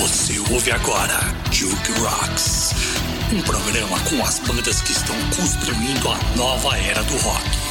Você 0.00 0.38
ouve 0.50 0.70
agora 0.72 1.20
Juke 1.52 1.92
Rocks, 2.00 2.70
um 3.34 3.42
programa 3.42 4.00
com 4.08 4.24
as 4.24 4.38
bandas 4.38 4.80
que 4.80 4.92
estão 4.92 5.14
construindo 5.36 6.08
a 6.08 6.18
nova 6.38 6.74
era 6.78 7.02
do 7.02 7.18
rock. 7.18 7.69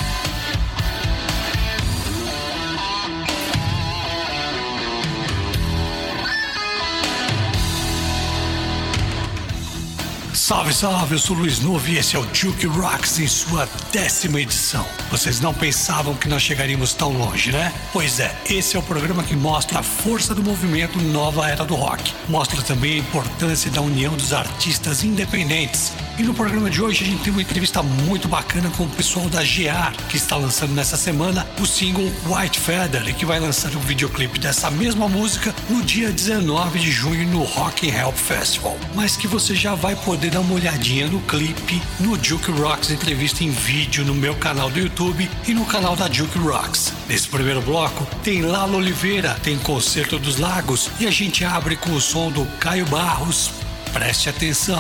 Salve, 10.50 10.74
salve, 10.74 11.14
eu 11.14 11.20
sou 11.20 11.36
o 11.36 11.42
Luiz 11.42 11.60
Novo 11.60 11.88
e 11.90 12.00
esse 12.00 12.16
é 12.16 12.20
o 12.20 12.28
Juke 12.34 12.66
Rocks 12.66 13.20
em 13.20 13.28
sua 13.28 13.70
décima 13.92 14.42
edição. 14.42 14.84
Vocês 15.12 15.40
não 15.40 15.54
pensavam 15.54 16.16
que 16.16 16.28
nós 16.28 16.42
chegaríamos 16.42 16.92
tão 16.92 17.16
longe, 17.16 17.52
né? 17.52 17.72
Pois 17.94 18.20
é, 18.20 18.36
esse 18.50 18.76
é 18.76 18.80
o 18.80 18.82
programa 18.82 19.22
que 19.22 19.36
mostra 19.36 19.78
a 19.78 19.84
força 19.84 20.34
do 20.34 20.42
movimento 20.42 21.00
Nova 21.00 21.48
Era 21.48 21.64
do 21.64 21.76
Rock. 21.76 22.16
Mostra 22.28 22.64
também 22.64 22.96
a 22.96 22.98
importância 22.98 23.70
da 23.70 23.80
união 23.80 24.18
dos 24.18 24.34
artistas 24.34 25.04
independentes. 25.04 25.94
E 26.18 26.24
no 26.24 26.34
programa 26.34 26.70
de 26.70 26.82
hoje 26.82 27.06
a 27.06 27.08
gente 27.08 27.24
tem 27.24 27.32
uma 27.32 27.42
entrevista 27.42 27.82
muito 27.82 28.28
bacana 28.28 28.70
com 28.72 28.84
o 28.84 28.90
pessoal 28.90 29.30
da 29.30 29.42
GR, 29.42 29.96
que 30.10 30.18
está 30.18 30.36
lançando 30.36 30.74
nessa 30.74 30.98
semana 30.98 31.48
o 31.62 31.66
single 31.66 32.12
White 32.26 32.60
Feather 32.60 33.08
e 33.08 33.14
que 33.14 33.26
vai 33.26 33.40
lançar 33.40 33.74
o 33.74 33.80
videoclipe 33.80 34.38
dessa 34.38 34.70
mesma 34.70 35.08
música 35.08 35.56
no 35.70 35.82
dia 35.82 36.12
19 36.12 36.80
de 36.80 36.92
junho 36.92 37.26
no 37.30 37.44
Rock 37.44 37.90
and 37.90 37.94
Help 37.94 38.16
Festival. 38.18 38.76
Mas 38.96 39.16
que 39.16 39.28
você 39.28 39.56
já 39.56 39.76
vai 39.76 39.96
poder 39.96 40.32
dar 40.32 40.39
uma 40.40 40.56
olhadinha 40.56 41.08
no 41.08 41.20
clipe 41.22 41.82
no 42.00 42.22
Juke 42.24 42.52
Rocks 42.52 42.92
entrevista 42.92 43.44
em 43.44 43.50
vídeo 43.50 44.06
no 44.06 44.14
meu 44.14 44.36
canal 44.36 44.70
do 44.70 44.80
YouTube 44.80 45.30
e 45.48 45.54
no 45.54 45.66
canal 45.66 45.96
da 45.96 46.10
Juke 46.12 46.38
Rocks. 46.40 46.94
Nesse 47.08 47.28
primeiro 47.28 47.62
bloco 47.62 48.06
tem 48.24 48.42
Lalo 48.42 48.78
Oliveira, 48.78 49.36
tem 49.44 49.58
Concerto 49.58 50.18
dos 50.18 50.38
Lagos 50.38 50.90
e 51.00 51.08
a 51.08 51.12
gente 51.12 51.44
abre 51.44 51.76
com 51.76 51.92
o 51.92 52.02
som 52.02 52.32
do 52.32 52.46
Caio 52.60 52.86
Barros. 52.86 53.52
Preste 53.94 54.30
atenção. 54.30 54.80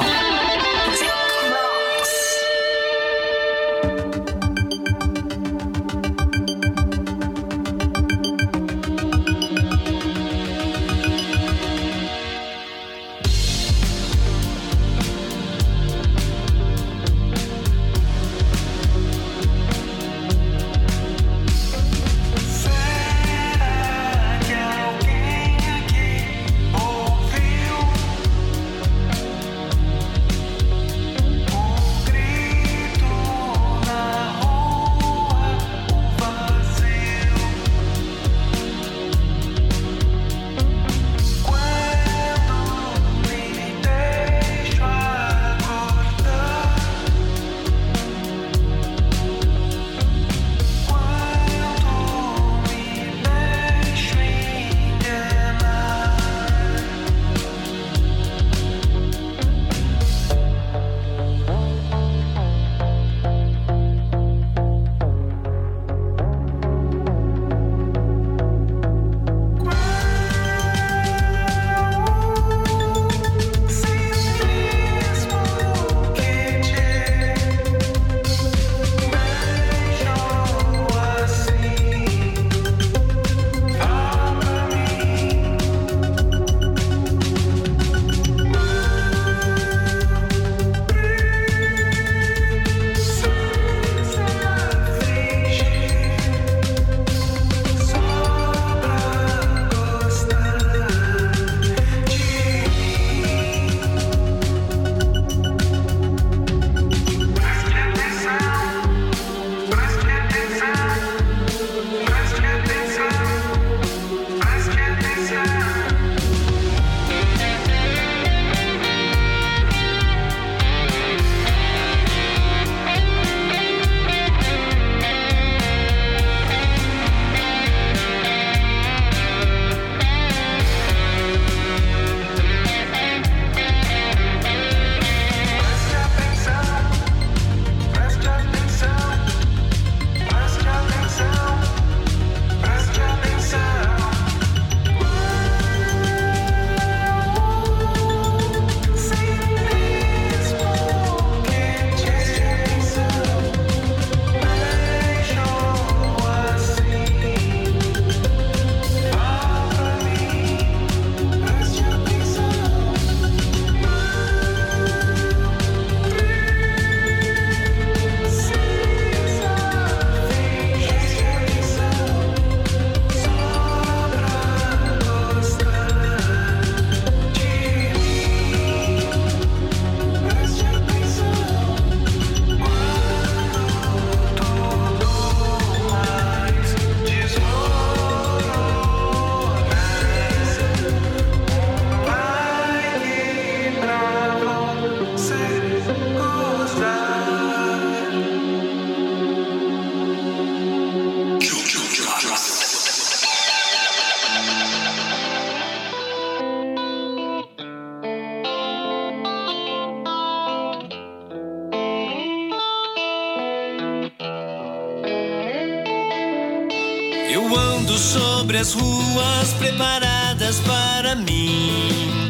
Preparadas 219.59 220.59
para 220.61 221.15
mim. 221.15 222.29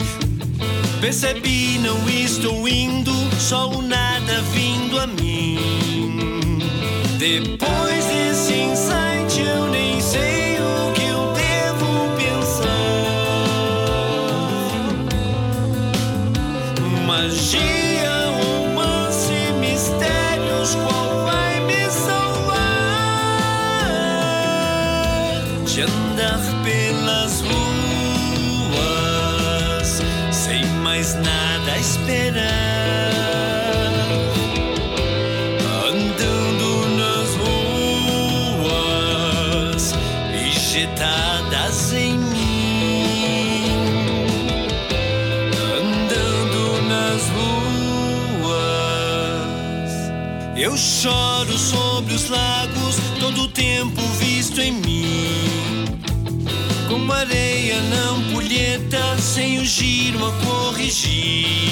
Percebi, 1.00 1.80
não 1.80 2.10
estou 2.10 2.68
indo, 2.68 3.14
só 3.40 3.70
o 3.70 3.82
nada 3.82 4.42
vindo 4.52 5.00
a 5.00 5.08
mim. 5.08 5.58
Depois 7.18 7.69
tempo 53.60 54.02
visto 54.18 54.62
em 54.62 54.72
mim. 54.72 55.86
Como 56.88 57.12
areia 57.12 57.82
não 57.82 58.24
polheta, 58.32 59.18
sem 59.18 59.60
o 59.60 59.66
giro 59.66 60.26
a 60.26 60.32
corrigir. 60.46 61.69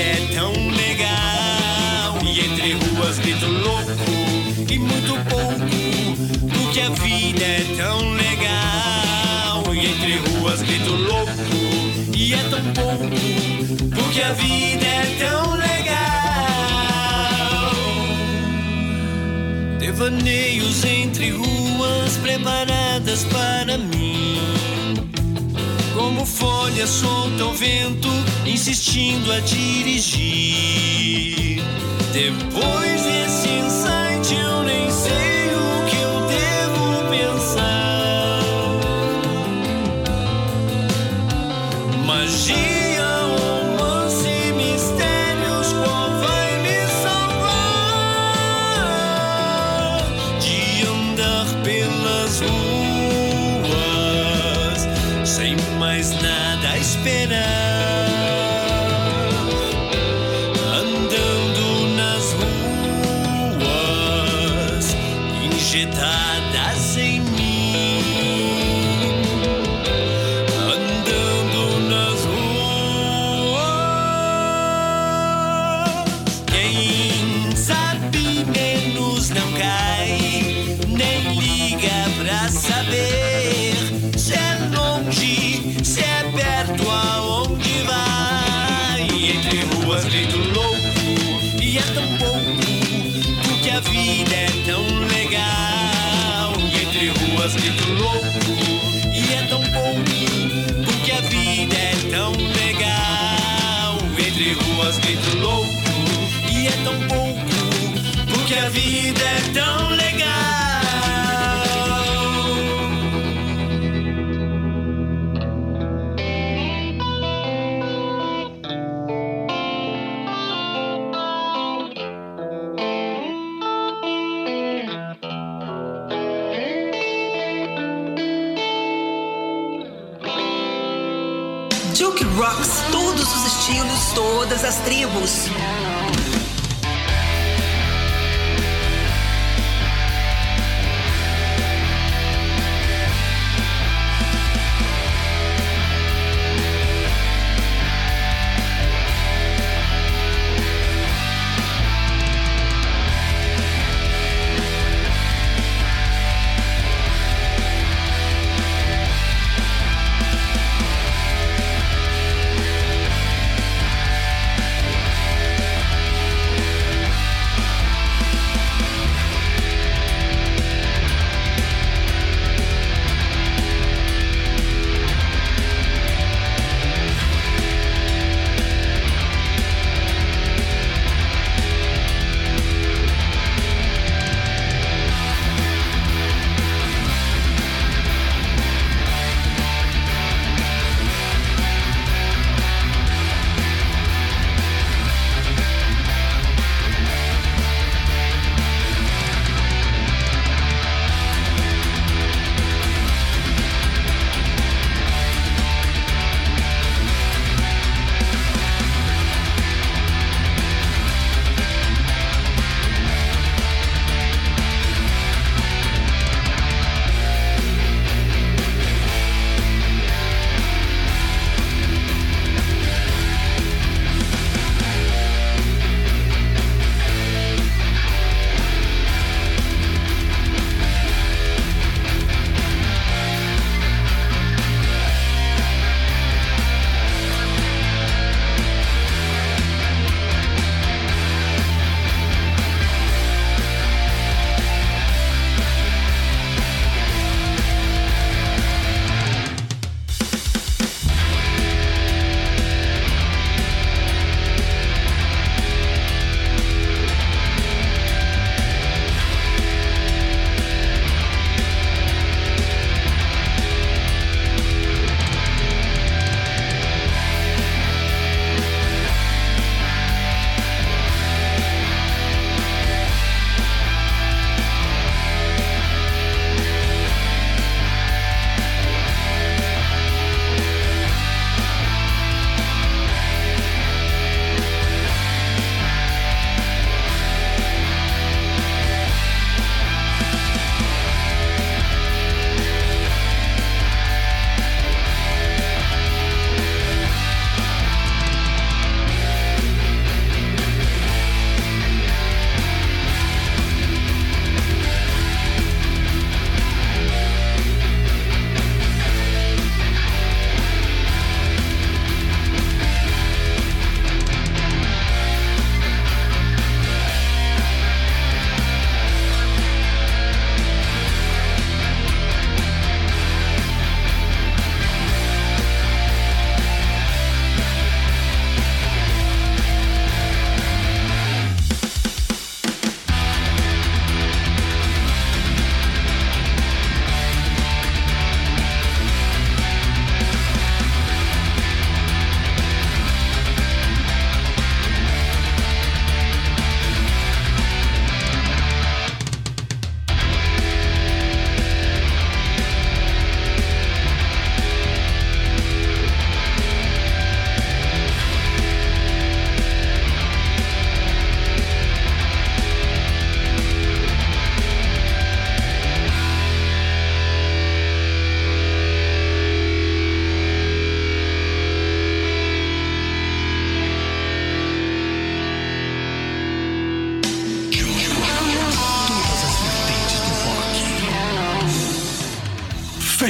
é 0.00 0.28
tão 0.34 0.52
legal. 0.52 2.18
E 2.24 2.40
entre 2.40 2.72
ruas, 2.72 3.18
grito 3.18 3.46
louco 3.46 3.92
e 4.68 4.78
muito 4.78 5.14
pouco. 5.28 5.60
Porque 6.52 6.80
a 6.80 6.90
vida 6.90 7.44
é 7.44 7.64
tão 7.76 8.12
legal. 8.12 9.74
E 9.74 9.86
entre 9.86 10.16
ruas, 10.18 10.62
grito 10.62 10.90
louco 10.90 11.32
e 12.14 12.34
é 12.34 12.42
tão 12.48 12.62
pouco. 12.72 13.08
Porque 13.94 14.22
a 14.22 14.32
vida 14.32 14.86
é 14.86 15.16
tão 15.18 15.54
legal. 15.54 15.74
Devaneios 19.78 20.84
entre 20.84 21.30
ruas 21.30 22.16
preparadas 22.22 23.24
para 23.24 23.78
mim. 23.78 24.40
Como 25.94 26.26
folhas 26.26 26.90
soltam 26.90 27.54
vento 27.54 28.08
insistindo 28.46 29.32
a 29.32 29.40
dirigir. 29.40 30.14
Depois 32.12 33.02
desse 33.02 33.53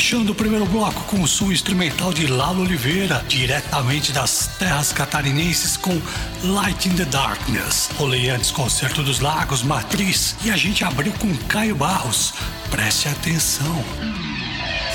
Fechando 0.05 0.33
o 0.33 0.35
primeiro 0.35 0.67
bloco 0.67 1.03
com 1.05 1.23
o 1.23 1.27
som 1.27 1.51
instrumental 1.51 2.13
de 2.13 2.27
Lalo 2.27 2.61
Oliveira, 2.61 3.25
diretamente 3.27 4.13
das 4.13 4.51
terras 4.59 4.93
catarinenses 4.93 5.79
com 5.79 5.99
Light 6.43 6.91
in 6.91 6.95
the 6.95 7.07
Darkness. 7.07 7.89
Rolei 7.97 8.29
antes 8.29 8.51
Concerto 8.51 9.03
dos 9.03 9.21
Lagos, 9.21 9.63
Matriz 9.63 10.37
e 10.45 10.51
a 10.51 10.59
gente 10.59 10.85
abriu 10.85 11.11
com 11.15 11.35
Caio 11.49 11.75
Barros. 11.75 12.35
Preste 12.71 13.09
atenção. 13.09 13.83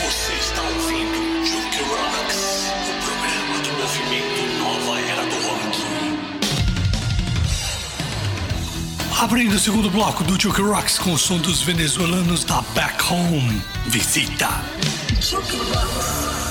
Você 0.05 0.31
está 0.33 0.61
ouvindo 0.61 1.43
Juke 1.43 1.81
Rocks, 1.85 2.69
o 2.85 2.93
programa 3.03 3.57
do 3.63 3.71
movimento 3.81 4.59
Nova 4.59 5.01
Era 5.01 5.23
do 5.23 5.47
Rock. 5.47 5.79
Abrindo 9.23 9.55
o 9.55 9.59
segundo 9.59 9.89
bloco 9.89 10.23
do 10.23 10.39
Juke 10.39 10.61
Rocks 10.61 10.99
com 10.99 11.13
o 11.13 11.17
som 11.17 11.39
dos 11.39 11.63
venezuelanos 11.63 12.43
da 12.43 12.61
Back 12.75 13.11
Home. 13.11 13.59
Visita. 13.87 14.49
Juke 15.19 15.59
Rocks. 15.73 16.48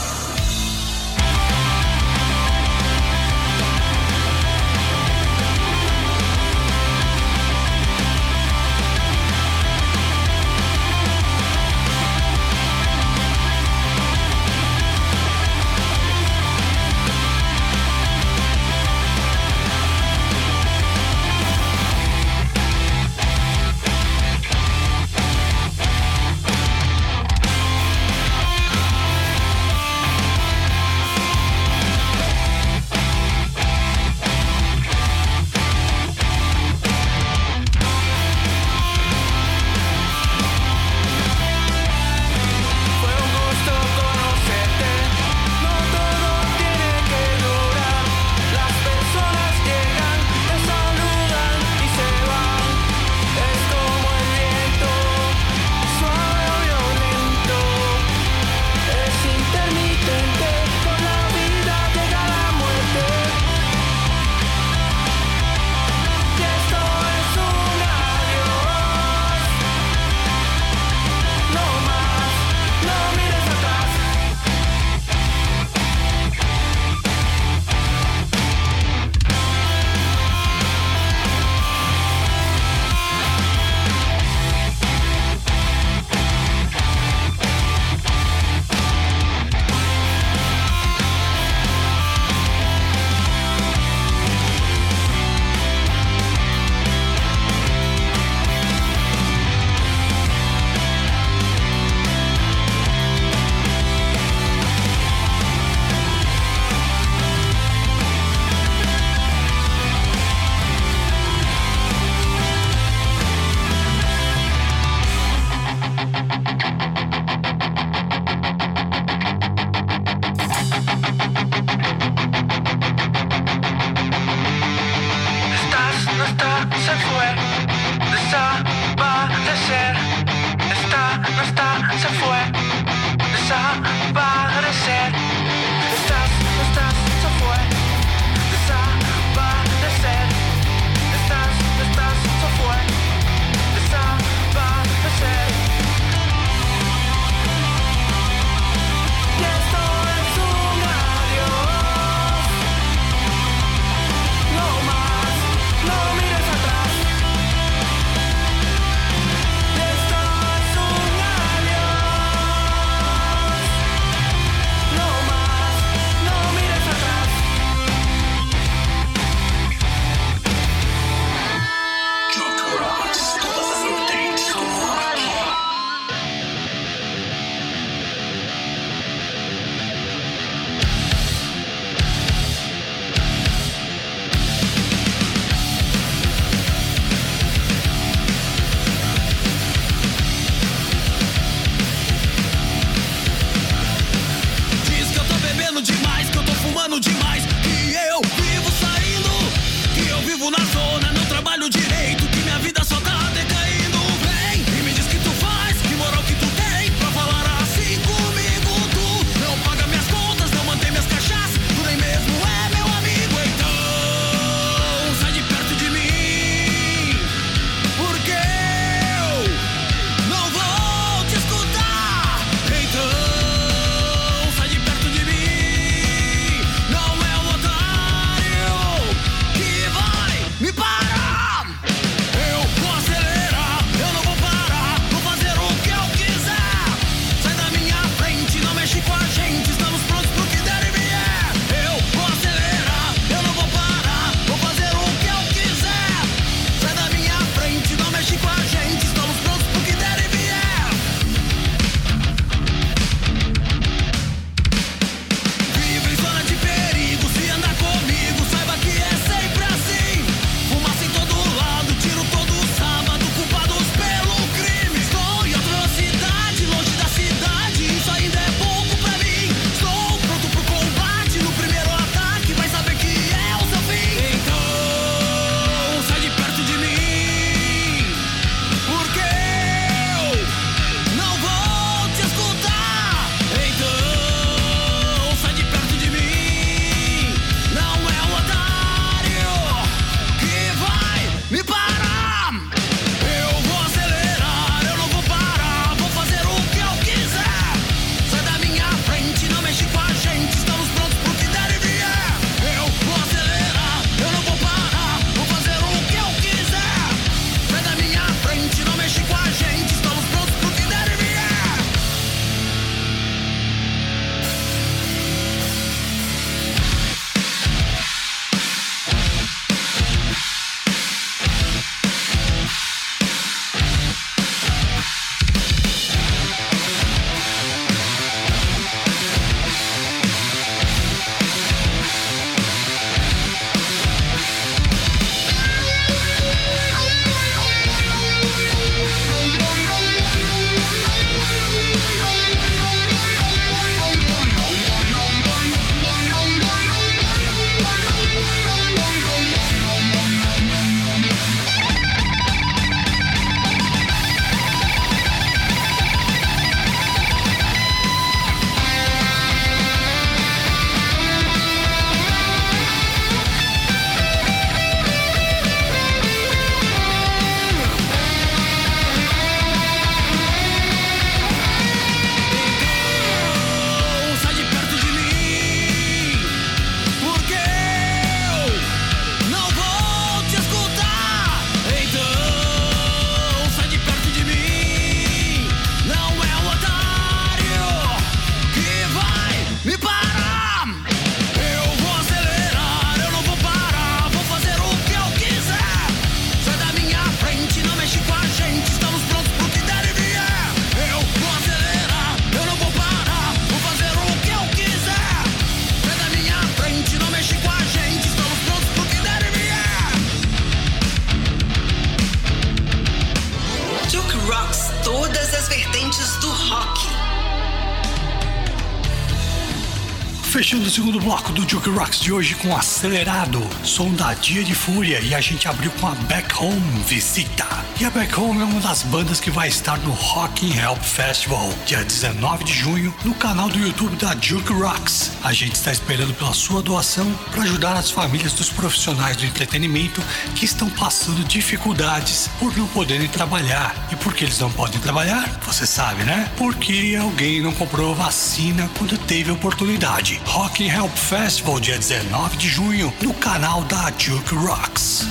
De 422.29 422.33
hoje 422.35 422.55
com 422.57 422.77
acelerado, 422.77 423.67
som 423.83 424.13
da 424.13 424.35
Dia 424.35 424.63
de 424.63 424.75
Fúria 424.75 425.19
e 425.19 425.35
a 425.35 425.41
gente 425.41 425.67
abriu 425.67 425.91
com 425.93 426.09
a 426.09 426.15
Back 426.15 426.63
Home 426.63 427.03
Visita. 427.07 427.67
E 427.99 428.05
a 428.05 428.11
Back 428.11 428.39
Home 428.39 428.61
é 428.61 428.65
uma 428.65 428.81
das 428.83 429.03
bandas 429.05 429.41
que 429.41 429.51
vai 429.51 429.69
estar 429.69 429.97
no 430.01 430.11
Rock 430.11 430.67
in 430.67 430.77
Help 430.77 431.03
Festival, 431.03 431.73
dia 431.87 432.05
19 432.05 432.65
de 432.65 432.75
junho, 432.75 433.15
no 433.25 433.35
canal 433.35 433.71
do 433.71 433.79
YouTube 433.79 434.15
da 434.17 434.37
Juke 434.39 434.75
Rocks. 434.75 435.33
A 435.43 435.55
gente 435.55 435.77
está 435.77 435.91
esperando 435.91 436.35
pela 436.35 436.53
sua 436.53 436.83
doação 436.83 437.33
para 437.51 437.63
ajudar 437.63 437.97
as 437.97 438.11
famílias 438.11 438.53
dos 438.53 438.69
profissionais 438.69 439.39
do 439.39 439.47
entretenimento 439.47 440.23
que 440.55 440.67
estão 440.67 440.91
passando 440.91 441.43
dificuldades 441.45 442.51
por 442.59 442.77
não 442.77 442.87
poderem 442.89 443.27
trabalhar. 443.27 443.97
E 444.13 444.17
por 444.17 444.35
que 444.35 444.45
eles 444.45 444.59
não 444.59 444.71
podem 444.71 445.01
trabalhar? 445.01 445.49
Você 445.65 445.87
sabe, 445.87 446.25
né? 446.25 446.53
Porque 446.59 447.17
alguém 447.19 447.63
não 447.63 447.73
comprou 447.73 448.15
vacina 448.15 448.89
quando 448.99 449.17
teve 449.17 449.51
oportunidade. 449.51 450.39
Rock 450.45 450.85
in 450.85 450.91
Help 450.91 451.17
Festival, 451.17 451.81
dia 451.81 451.97
19 451.97 452.18
de 452.57 452.69
junho, 452.69 453.15
no 453.23 453.33
canal 453.35 453.85
da 453.85 454.13
Juke 454.19 454.55
Rocks. 454.57 455.25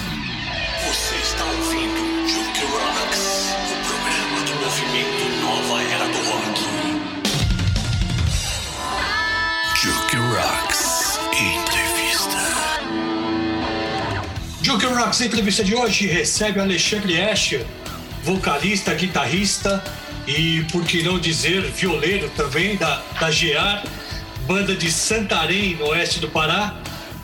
Você 0.87 1.15
está 1.15 1.43
ouvindo 1.43 2.27
Juke 2.29 2.61
Rocks, 2.65 3.49
o 3.71 3.75
programa 3.85 4.39
do 4.45 4.55
movimento 4.63 5.23
Nova 5.41 5.83
Era 5.83 6.07
do 6.07 6.17
Rock. 6.29 6.61
Juke 9.75 10.15
Rocks 10.15 11.19
Entrevista. 11.33 12.37
Juke 14.61 14.85
Rocks 14.85 15.19
Entrevista 15.21 15.63
de 15.65 15.75
hoje 15.75 16.07
recebe 16.07 16.61
Alexandre 16.61 17.17
Escher, 17.19 17.65
vocalista, 18.23 18.93
guitarrista 18.93 19.83
e, 20.25 20.65
por 20.71 20.85
que 20.85 21.03
não 21.03 21.19
dizer, 21.19 21.63
violeiro 21.63 22.29
também 22.29 22.77
da, 22.77 23.03
da 23.19 23.29
GEAR, 23.29 23.83
banda 24.47 24.73
de 24.73 24.89
Santarém, 24.89 25.75
no 25.75 25.89
oeste 25.89 26.21
do 26.21 26.29
Pará. 26.29 26.73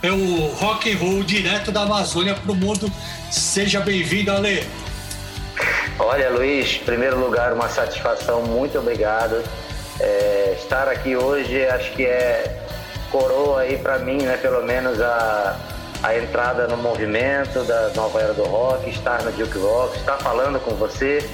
É 0.01 0.11
o 0.11 0.47
rock 0.47 0.91
and 0.91 0.97
roll 0.97 1.23
direto 1.23 1.71
da 1.71 1.83
Amazônia 1.83 2.35
para 2.35 2.51
o 2.51 2.55
mundo. 2.55 2.91
Seja 3.31 3.79
bem-vindo, 3.79 4.29
Ale. 4.29 4.67
Olha, 5.97 6.29
Luiz, 6.29 6.75
em 6.81 6.83
primeiro 6.83 7.17
lugar, 7.17 7.53
uma 7.53 7.69
satisfação, 7.69 8.43
muito 8.43 8.77
obrigado. 8.77 9.41
É, 10.01 10.57
estar 10.61 10.89
aqui 10.89 11.15
hoje 11.15 11.65
acho 11.65 11.93
que 11.93 12.03
é 12.03 12.61
coroa 13.09 13.61
aí 13.61 13.77
para 13.77 13.99
mim, 13.99 14.17
né, 14.23 14.37
pelo 14.37 14.63
menos 14.65 14.99
a, 14.99 15.55
a 16.01 16.17
entrada 16.17 16.67
no 16.67 16.75
movimento 16.75 17.63
da 17.63 17.89
nova 17.95 18.19
era 18.19 18.33
do 18.33 18.43
rock, 18.43 18.89
estar 18.89 19.21
no 19.21 19.31
Duke 19.31 19.59
Rock, 19.59 19.97
estar 19.97 20.17
falando 20.17 20.59
com 20.59 20.71
você, 20.71 21.29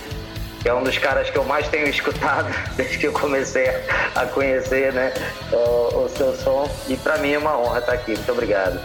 que 0.61 0.67
é 0.67 0.73
um 0.73 0.83
dos 0.83 0.97
caras 0.97 1.29
que 1.29 1.37
eu 1.37 1.43
mais 1.43 1.67
tenho 1.69 1.87
escutado 1.87 2.53
desde 2.75 2.97
que 2.97 3.07
eu 3.07 3.13
comecei 3.13 3.67
a 4.15 4.25
conhecer, 4.25 4.93
né, 4.93 5.13
o, 5.51 6.05
o 6.05 6.09
seu 6.09 6.35
som. 6.35 6.69
E 6.87 6.95
para 6.95 7.17
mim 7.17 7.31
é 7.31 7.37
uma 7.37 7.57
honra 7.57 7.79
estar 7.79 7.93
aqui. 7.93 8.11
Muito 8.11 8.31
obrigado. 8.31 8.79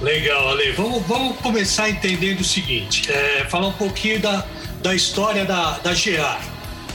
Legal, 0.00 0.50
Ale. 0.50 0.72
Vamos, 0.72 1.02
vamos 1.06 1.36
começar 1.38 1.88
entendendo 1.88 2.40
o 2.40 2.44
seguinte: 2.44 3.10
é, 3.10 3.44
falar 3.48 3.68
um 3.68 3.72
pouquinho 3.72 4.20
da, 4.20 4.44
da 4.80 4.94
história 4.94 5.44
da, 5.44 5.78
da 5.78 5.92
GEAR. 5.92 6.40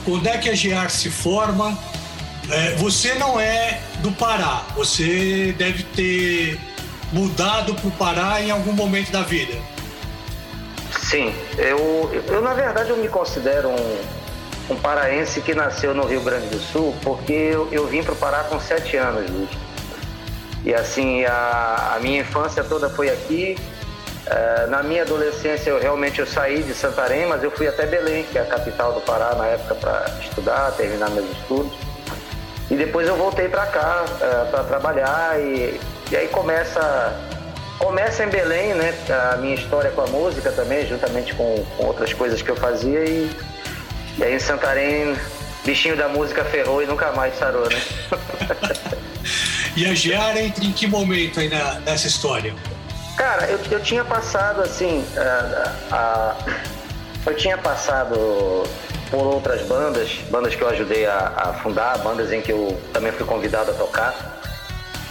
Quando 0.05 0.27
é 0.27 0.37
que 0.37 0.49
a 0.49 0.55
GEAR 0.55 0.89
se 0.89 1.09
forma? 1.09 1.77
É, 2.49 2.71
você 2.75 3.13
não 3.15 3.39
é 3.39 3.79
do 3.99 4.11
Pará, 4.11 4.65
você 4.75 5.55
deve 5.57 5.83
ter 5.83 6.59
mudado 7.13 7.73
para 7.73 7.87
o 7.87 7.91
Pará 7.91 8.41
em 8.41 8.51
algum 8.51 8.73
momento 8.73 9.11
da 9.11 9.21
vida. 9.21 9.53
Sim, 11.09 11.35
eu, 11.57 12.09
eu 12.27 12.41
na 12.41 12.53
verdade 12.53 12.89
eu 12.89 12.97
me 12.97 13.07
considero 13.07 13.69
um, 13.69 14.01
um 14.69 14.75
paraense 14.75 15.41
que 15.41 15.53
nasceu 15.53 15.93
no 15.93 16.05
Rio 16.05 16.21
Grande 16.21 16.47
do 16.47 16.59
Sul, 16.59 16.95
porque 17.03 17.33
eu, 17.33 17.67
eu 17.71 17.85
vim 17.87 18.01
para 18.01 18.13
o 18.13 18.15
Pará 18.15 18.43
com 18.45 18.59
sete 18.59 18.95
anos, 18.97 19.29
Luiz. 19.29 19.49
E 20.63 20.73
assim, 20.73 21.25
a, 21.25 21.95
a 21.95 21.99
minha 21.99 22.21
infância 22.21 22.63
toda 22.63 22.89
foi 22.89 23.09
aqui. 23.09 23.57
Eh, 24.25 24.67
na 24.69 24.81
minha 24.81 25.01
adolescência 25.01 25.69
eu 25.69 25.79
realmente 25.79 26.19
eu 26.19 26.25
saí 26.25 26.63
de 26.63 26.73
Santarém, 26.73 27.25
mas 27.25 27.43
eu 27.43 27.51
fui 27.51 27.67
até 27.67 27.85
Belém, 27.85 28.23
que 28.23 28.37
é 28.37 28.41
a 28.41 28.45
capital 28.45 28.93
do 28.93 29.01
Pará 29.01 29.35
na 29.35 29.47
época 29.47 29.75
para 29.75 30.05
estudar, 30.21 30.71
terminar 30.71 31.09
meus 31.09 31.29
estudos. 31.31 31.77
E 32.71 32.75
depois 32.75 33.07
eu 33.07 33.17
voltei 33.17 33.49
para 33.49 33.65
cá 33.65 34.05
para 34.49 34.63
trabalhar 34.63 35.37
e, 35.41 35.79
e 36.09 36.15
aí 36.15 36.29
começa 36.29 37.13
começa 37.87 38.23
em 38.23 38.29
Belém, 38.29 38.73
né? 38.73 38.93
A 39.33 39.35
minha 39.37 39.55
história 39.55 39.91
com 39.91 40.01
a 40.01 40.07
música 40.07 40.51
também, 40.53 40.87
juntamente 40.87 41.33
com, 41.35 41.63
com 41.77 41.85
outras 41.87 42.13
coisas 42.13 42.41
que 42.41 42.49
eu 42.49 42.55
fazia 42.55 43.03
e, 43.03 43.29
e 44.17 44.23
aí 44.23 44.35
em 44.35 44.39
Santarém 44.39 45.17
bichinho 45.65 45.97
da 45.97 46.07
música 46.07 46.45
ferrou 46.45 46.81
e 46.81 46.85
nunca 46.85 47.11
mais 47.11 47.37
sarou, 47.37 47.67
né? 47.69 47.81
E 49.75 49.87
a 49.87 49.95
GEAR 49.95 50.37
entra 50.37 50.63
em 50.63 50.71
que 50.71 50.85
momento 50.85 51.39
aí 51.39 51.49
na- 51.49 51.79
nessa 51.79 52.05
história? 52.05 52.53
Cara, 53.17 53.47
eu, 53.47 53.59
eu 53.71 53.79
tinha 53.81 54.05
passado 54.05 54.61
assim, 54.61 55.03
a- 55.17 55.71
a- 55.91 56.35
eu 57.25 57.35
tinha 57.35 57.57
passado 57.57 58.13
por 59.09 59.25
outras 59.25 59.63
bandas, 59.63 60.11
bandas 60.29 60.53
que 60.53 60.61
eu 60.61 60.69
ajudei 60.69 61.07
a, 61.07 61.33
a 61.35 61.53
fundar, 61.53 61.97
bandas 61.99 62.31
em 62.31 62.39
que 62.39 62.51
eu 62.51 62.79
também 62.93 63.11
fui 63.13 63.25
convidado 63.25 63.71
a 63.71 63.73
tocar 63.73 64.42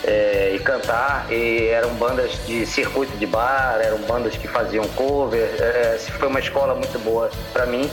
é, 0.04 0.52
e 0.54 0.58
cantar, 0.58 1.26
e 1.30 1.68
eram 1.68 1.90
bandas 1.94 2.32
de 2.46 2.66
circuito 2.66 3.16
de 3.16 3.26
bar, 3.26 3.78
eram 3.80 3.98
bandas 3.98 4.36
que 4.36 4.48
faziam 4.48 4.86
cover, 4.88 5.48
é, 5.60 5.98
foi 6.18 6.28
uma 6.28 6.40
escola 6.40 6.74
muito 6.74 6.98
boa 7.00 7.30
para 7.52 7.66
mim. 7.66 7.90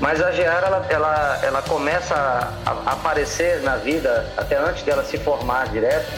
Mas 0.00 0.22
a 0.22 0.30
Geara, 0.30 0.66
ela, 0.66 0.86
ela, 0.88 1.40
ela 1.42 1.62
começa 1.62 2.14
a, 2.14 2.70
a 2.70 2.92
aparecer 2.92 3.60
na 3.60 3.76
vida, 3.76 4.26
até 4.36 4.56
antes 4.56 4.82
dela 4.82 5.04
se 5.04 5.18
formar 5.18 5.68
direto, 5.68 6.08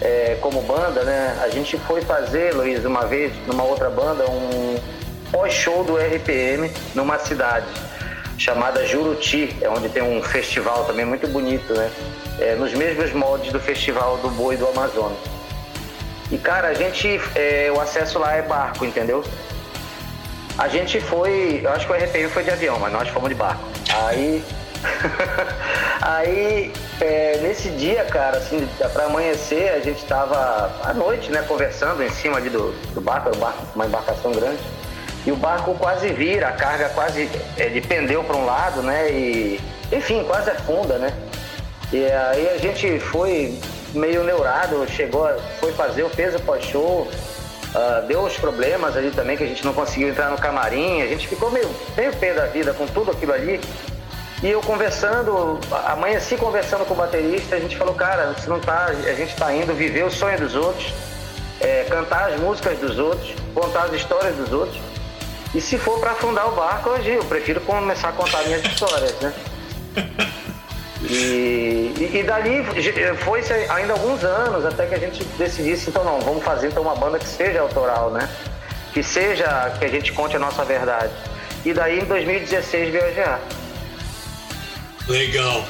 é, 0.00 0.36
como 0.40 0.60
banda, 0.62 1.02
né? 1.02 1.38
A 1.42 1.48
gente 1.48 1.76
foi 1.78 2.02
fazer, 2.02 2.54
Luiz, 2.54 2.84
uma 2.84 3.06
vez, 3.06 3.32
numa 3.46 3.64
outra 3.64 3.90
banda, 3.90 4.24
um 4.28 4.76
pós-show 5.32 5.82
do 5.82 5.96
RPM 5.96 6.70
numa 6.94 7.18
cidade 7.18 7.66
chamada 8.38 8.86
Juruti, 8.86 9.56
é 9.60 9.68
onde 9.68 9.88
tem 9.88 10.02
um 10.02 10.22
festival 10.22 10.84
também 10.84 11.04
muito 11.04 11.26
bonito, 11.28 11.72
né? 11.74 11.90
É, 12.38 12.54
nos 12.54 12.72
mesmos 12.72 13.12
moldes 13.12 13.52
do 13.52 13.60
festival 13.60 14.18
do 14.18 14.30
Boi 14.30 14.56
do 14.56 14.66
Amazonas. 14.68 15.18
E, 16.30 16.38
cara, 16.38 16.68
a 16.68 16.74
gente, 16.74 17.20
é, 17.34 17.70
o 17.74 17.78
acesso 17.78 18.18
lá 18.18 18.34
é 18.34 18.42
barco, 18.42 18.84
entendeu? 18.86 19.22
A 20.56 20.66
gente 20.66 21.00
foi, 21.00 21.60
eu 21.62 21.70
acho 21.70 21.86
que 21.86 21.92
o 21.92 21.96
RPM 21.96 22.28
foi 22.30 22.42
de 22.42 22.50
avião, 22.50 22.78
mas 22.78 22.92
nós 22.92 23.08
fomos 23.08 23.28
de 23.28 23.34
barco. 23.34 23.62
Aí, 24.06 24.42
aí 26.00 26.72
é, 27.00 27.38
nesse 27.42 27.68
dia, 27.70 28.04
cara, 28.04 28.38
assim, 28.38 28.66
pra 28.92 29.04
amanhecer, 29.04 29.72
a 29.72 29.80
gente 29.80 30.04
tava 30.04 30.74
à 30.82 30.94
noite, 30.94 31.30
né, 31.30 31.42
conversando 31.46 32.02
em 32.02 32.10
cima 32.10 32.38
ali 32.38 32.48
do, 32.48 32.72
do 32.94 33.00
barco, 33.00 33.28
era 33.28 33.36
um 33.36 33.40
barco, 33.40 33.62
uma 33.74 33.86
embarcação 33.86 34.32
grande. 34.32 34.62
E 35.24 35.30
o 35.30 35.36
barco 35.36 35.74
quase 35.74 36.08
vira, 36.12 36.48
a 36.48 36.52
carga 36.52 36.88
quase, 36.90 37.28
ele 37.56 37.80
pendeu 37.80 38.24
para 38.24 38.36
um 38.36 38.44
lado, 38.44 38.82
né, 38.82 39.10
e, 39.10 39.60
enfim, 39.92 40.24
quase 40.24 40.50
afunda, 40.50 40.98
né. 40.98 41.12
E 41.92 42.04
aí 42.04 42.48
a 42.48 42.58
gente 42.58 42.98
foi 42.98 43.58
meio 43.94 44.24
neurado, 44.24 44.86
chegou, 44.88 45.28
foi 45.60 45.72
fazer, 45.72 46.08
fez 46.10 46.34
o 46.34 46.40
pós-show, 46.40 47.06
ah, 47.74 48.04
deu 48.06 48.20
os 48.20 48.36
problemas 48.36 48.96
ali 48.96 49.10
também, 49.10 49.36
que 49.36 49.44
a 49.44 49.46
gente 49.46 49.64
não 49.64 49.72
conseguiu 49.72 50.08
entrar 50.08 50.30
no 50.30 50.36
camarim, 50.36 51.02
a 51.02 51.06
gente 51.06 51.26
ficou 51.26 51.50
meio, 51.50 51.68
meio 51.96 52.14
pé 52.16 52.34
da 52.34 52.46
vida 52.46 52.74
com 52.74 52.86
tudo 52.86 53.10
aquilo 53.10 53.32
ali. 53.32 53.60
E 54.42 54.50
eu 54.50 54.60
conversando, 54.60 55.58
amanheci 55.86 56.36
conversando 56.36 56.84
com 56.84 56.94
o 56.94 56.96
baterista, 56.96 57.56
a 57.56 57.60
gente 57.60 57.76
falou, 57.76 57.94
cara, 57.94 58.34
você 58.36 58.50
não 58.50 58.60
tá, 58.60 58.86
a 58.86 59.14
gente 59.14 59.34
tá 59.36 59.54
indo 59.54 59.72
viver 59.72 60.04
o 60.04 60.10
sonho 60.10 60.38
dos 60.38 60.54
outros, 60.54 60.92
é, 61.60 61.86
cantar 61.88 62.32
as 62.32 62.40
músicas 62.40 62.78
dos 62.78 62.98
outros, 62.98 63.34
contar 63.54 63.84
as 63.84 63.92
histórias 63.92 64.34
dos 64.36 64.52
outros. 64.52 64.78
E 65.54 65.60
se 65.60 65.76
for 65.76 65.98
para 66.00 66.12
afundar 66.12 66.48
o 66.48 66.56
barco, 66.56 66.90
hoje 66.90 67.10
eu 67.10 67.24
prefiro 67.24 67.60
começar 67.60 68.08
a 68.08 68.12
contar 68.12 68.42
minhas 68.44 68.64
histórias, 68.64 69.14
né? 69.20 69.34
E, 71.04 71.92
e, 71.98 72.18
e 72.18 72.22
dali 72.22 72.62
foi 73.24 73.42
ainda 73.68 73.92
alguns 73.92 74.22
anos 74.22 74.64
até 74.64 74.86
que 74.86 74.94
a 74.94 74.98
gente 74.98 75.24
decidisse, 75.36 75.90
então 75.90 76.04
não, 76.04 76.20
vamos 76.20 76.44
fazer 76.44 76.68
então 76.68 76.82
uma 76.82 76.94
banda 76.94 77.18
que 77.18 77.26
seja 77.26 77.60
autoral, 77.60 78.12
né? 78.12 78.28
Que 78.92 79.02
seja, 79.02 79.74
que 79.78 79.84
a 79.84 79.88
gente 79.88 80.12
conte 80.12 80.36
a 80.36 80.38
nossa 80.38 80.64
verdade. 80.64 81.12
E 81.64 81.72
daí 81.72 81.98
em 81.98 82.04
2016 82.04 82.92
veio 82.92 83.04
a 83.04 83.10
GA. 83.10 83.40
Legal. 85.08 85.64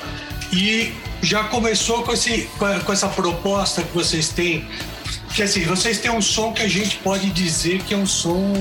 E 0.52 0.94
já 1.22 1.44
começou 1.44 2.02
com, 2.02 2.12
esse, 2.12 2.50
com 2.84 2.92
essa 2.92 3.08
proposta 3.08 3.82
que 3.82 3.94
vocês 3.94 4.28
têm. 4.28 4.68
Que 5.34 5.42
assim, 5.42 5.64
vocês 5.64 5.98
têm 5.98 6.10
um 6.10 6.20
som 6.20 6.52
que 6.52 6.62
a 6.62 6.68
gente 6.68 6.98
pode 6.98 7.30
dizer 7.30 7.82
que 7.84 7.94
é 7.94 7.96
um 7.96 8.06
som 8.06 8.52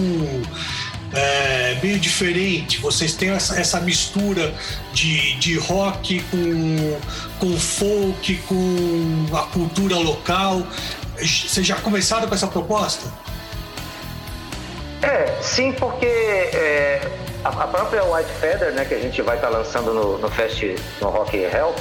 é, 1.14 1.78
meio 1.82 2.00
diferente. 2.00 2.80
Vocês 2.80 3.14
têm 3.14 3.30
essa, 3.32 3.60
essa 3.60 3.80
mistura 3.80 4.54
de, 4.94 5.36
de 5.36 5.58
rock 5.58 6.22
com, 6.32 7.00
com 7.40 7.58
folk, 7.58 8.38
com 8.48 9.28
a 9.36 9.44
cultura 9.44 9.96
local. 9.98 10.64
Vocês 11.18 11.66
já 11.66 11.76
começaram 11.76 12.28
com 12.28 12.36
essa 12.36 12.48
proposta? 12.48 13.12
É, 15.02 15.42
sim, 15.42 15.72
porque 15.74 16.06
é, 16.06 17.02
a, 17.44 17.50
a 17.50 17.68
própria 17.68 18.04
White 18.04 18.30
Feather, 18.40 18.72
né, 18.74 18.86
que 18.86 18.94
a 18.94 19.00
gente 19.00 19.22
vai 19.22 19.36
estar 19.36 19.50
lançando 19.50 19.94
no, 19.94 20.18
no 20.18 20.30
Fest, 20.30 20.64
no 21.02 21.10
Rock 21.10 21.38
Help, 21.38 21.78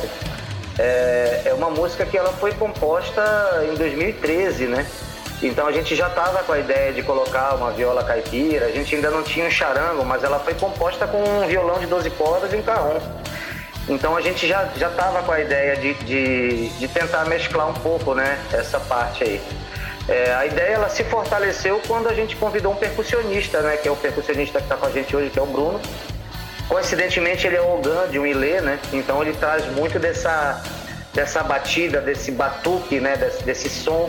é, 0.79 1.43
é 1.45 1.55
uma 1.55 1.69
música 1.69 2.07
que 2.07 2.17
ela 2.17 2.33
foi 2.33 2.53
composta 2.53 3.23
em 3.71 3.77
2013, 3.77 4.67
né? 4.67 4.87
Então 5.43 5.67
a 5.67 5.73
gente 5.73 5.97
já 5.97 6.09
estava 6.09 6.43
com 6.43 6.53
a 6.53 6.59
ideia 6.59 6.93
de 6.93 7.03
colocar 7.03 7.55
uma 7.55 7.71
viola 7.71 8.05
caipira, 8.05 8.67
a 8.67 8.71
gente 8.71 8.95
ainda 8.95 9.11
não 9.11 9.23
tinha 9.23 9.47
um 9.47 9.51
charango, 9.51 10.05
mas 10.05 10.23
ela 10.23 10.39
foi 10.39 10.55
composta 10.55 11.07
com 11.07 11.17
um 11.17 11.47
violão 11.47 11.79
de 11.79 11.87
12 11.87 12.11
cordas 12.11 12.53
e 12.53 12.57
um 12.57 12.63
carrom. 12.63 13.01
Então 13.89 14.15
a 14.17 14.21
gente 14.21 14.47
já 14.47 14.65
estava 14.77 15.23
com 15.23 15.33
a 15.33 15.41
ideia 15.41 15.77
de, 15.77 15.95
de, 15.95 16.69
de 16.69 16.89
tentar 16.89 17.25
mesclar 17.25 17.69
um 17.71 17.75
pouco, 17.75 18.15
né, 18.15 18.39
essa 18.53 18.79
parte 18.81 19.25
aí. 19.25 19.41
É, 20.09 20.35
a 20.35 20.45
ideia 20.45 20.75
ela 20.75 20.89
se 20.89 21.05
fortaleceu 21.05 21.81
quando 21.87 22.09
a 22.09 22.15
gente 22.15 22.37
convidou 22.37 22.73
um 22.73 22.77
percussionista, 22.77 23.61
né, 23.61 23.79
que 23.79 23.89
é 23.89 23.91
o 23.91 23.97
percussionista 23.97 24.59
que 24.59 24.65
está 24.65 24.77
com 24.77 24.87
a 24.87 24.91
gente 24.91 25.17
hoje, 25.17 25.31
que 25.31 25.39
é 25.39 25.43
o 25.43 25.47
Bruno. 25.47 25.81
Coincidentemente 26.69 27.47
ele 27.47 27.57
é 27.57 27.61
Ogan 27.61 28.09
de 28.11 28.19
um 28.19 28.27
Ilê, 28.27 28.61
né? 28.61 28.79
Então 28.93 29.21
ele 29.21 29.33
traz 29.33 29.67
muito 29.73 29.99
dessa 29.99 30.63
dessa 31.13 31.43
batida, 31.43 32.01
desse 32.01 32.31
batuque, 32.31 33.01
né, 33.01 33.17
desse, 33.17 33.43
desse 33.43 33.69
som 33.69 34.09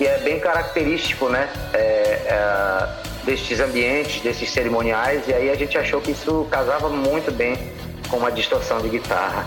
que 0.00 0.06
é 0.06 0.16
bem 0.16 0.40
característico, 0.40 1.28
né, 1.28 1.46
é, 1.74 1.78
é, 1.78 2.88
destes 3.22 3.60
ambientes, 3.60 4.22
desses 4.22 4.48
cerimoniais. 4.48 5.28
E 5.28 5.34
aí 5.34 5.50
a 5.50 5.54
gente 5.54 5.76
achou 5.76 6.00
que 6.00 6.12
isso 6.12 6.48
casava 6.50 6.88
muito 6.88 7.30
bem 7.30 7.70
com 8.08 8.16
uma 8.16 8.32
distorção 8.32 8.80
de 8.80 8.88
guitarra. 8.88 9.46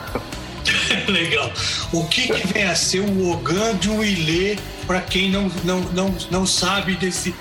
Legal. 1.10 1.52
O 1.92 2.08
que, 2.08 2.32
que 2.32 2.54
vem 2.54 2.66
a 2.66 2.76
ser 2.76 3.00
o 3.00 3.32
Ogan 3.32 3.76
de 3.78 3.90
um 3.90 4.04
Ilê, 4.04 4.60
para 4.86 5.02
quem 5.02 5.32
não, 5.32 5.52
não, 5.64 5.80
não, 5.80 6.16
não 6.30 6.46
sabe 6.46 6.98
desse. 6.98 7.34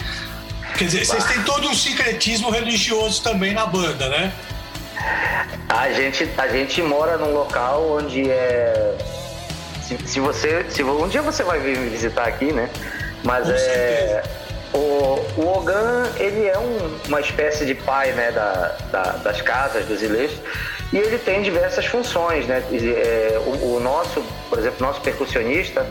Quer 0.79 0.85
dizer, 0.87 1.05
vocês 1.05 1.25
têm 1.25 1.42
todo 1.42 1.68
um 1.68 1.75
sincretismo 1.75 2.48
religioso 2.48 3.22
também 3.22 3.53
na 3.53 3.66
banda, 3.66 4.09
né? 4.09 4.33
A 5.68 5.92
gente, 5.92 6.27
a 6.38 6.48
gente 6.48 6.81
mora 6.81 7.18
num 7.18 7.35
local 7.35 7.98
onde 7.98 8.31
é. 8.31 8.96
Se, 9.83 9.98
se 10.07 10.18
você. 10.18 10.64
Se, 10.70 10.83
um 10.83 11.09
dia 11.09 11.20
você 11.20 11.42
vai 11.42 11.61
vir 11.61 11.77
me 11.77 11.90
visitar 11.90 12.27
aqui, 12.27 12.51
né? 12.51 12.70
Mas 13.22 13.46
Com 13.46 13.52
é. 13.52 13.56
certeza. 13.58 14.22
O, 14.74 14.78
o 15.37 15.54
Ogan, 15.58 16.04
ele 16.18 16.46
é 16.46 16.58
um- 16.58 16.98
uma 17.06 17.20
espécie 17.20 17.66
de 17.66 17.74
pai 17.74 18.12
né, 18.12 18.30
da, 18.32 18.74
da- 18.90 19.12
das 19.22 19.40
casas, 19.42 19.85
dos 19.85 20.02
ilês, 20.02 20.32
e 20.92 20.96
ele 20.96 21.18
tem 21.18 21.42
diversas 21.42 21.85
funções. 21.85 22.46
Né? 22.46 22.62
É, 22.72 23.38
o, 23.44 23.76
o 23.76 23.80
nosso, 23.80 24.22
por 24.48 24.58
exemplo, 24.58 24.87
nosso 24.87 25.00
percussionista, 25.02 25.87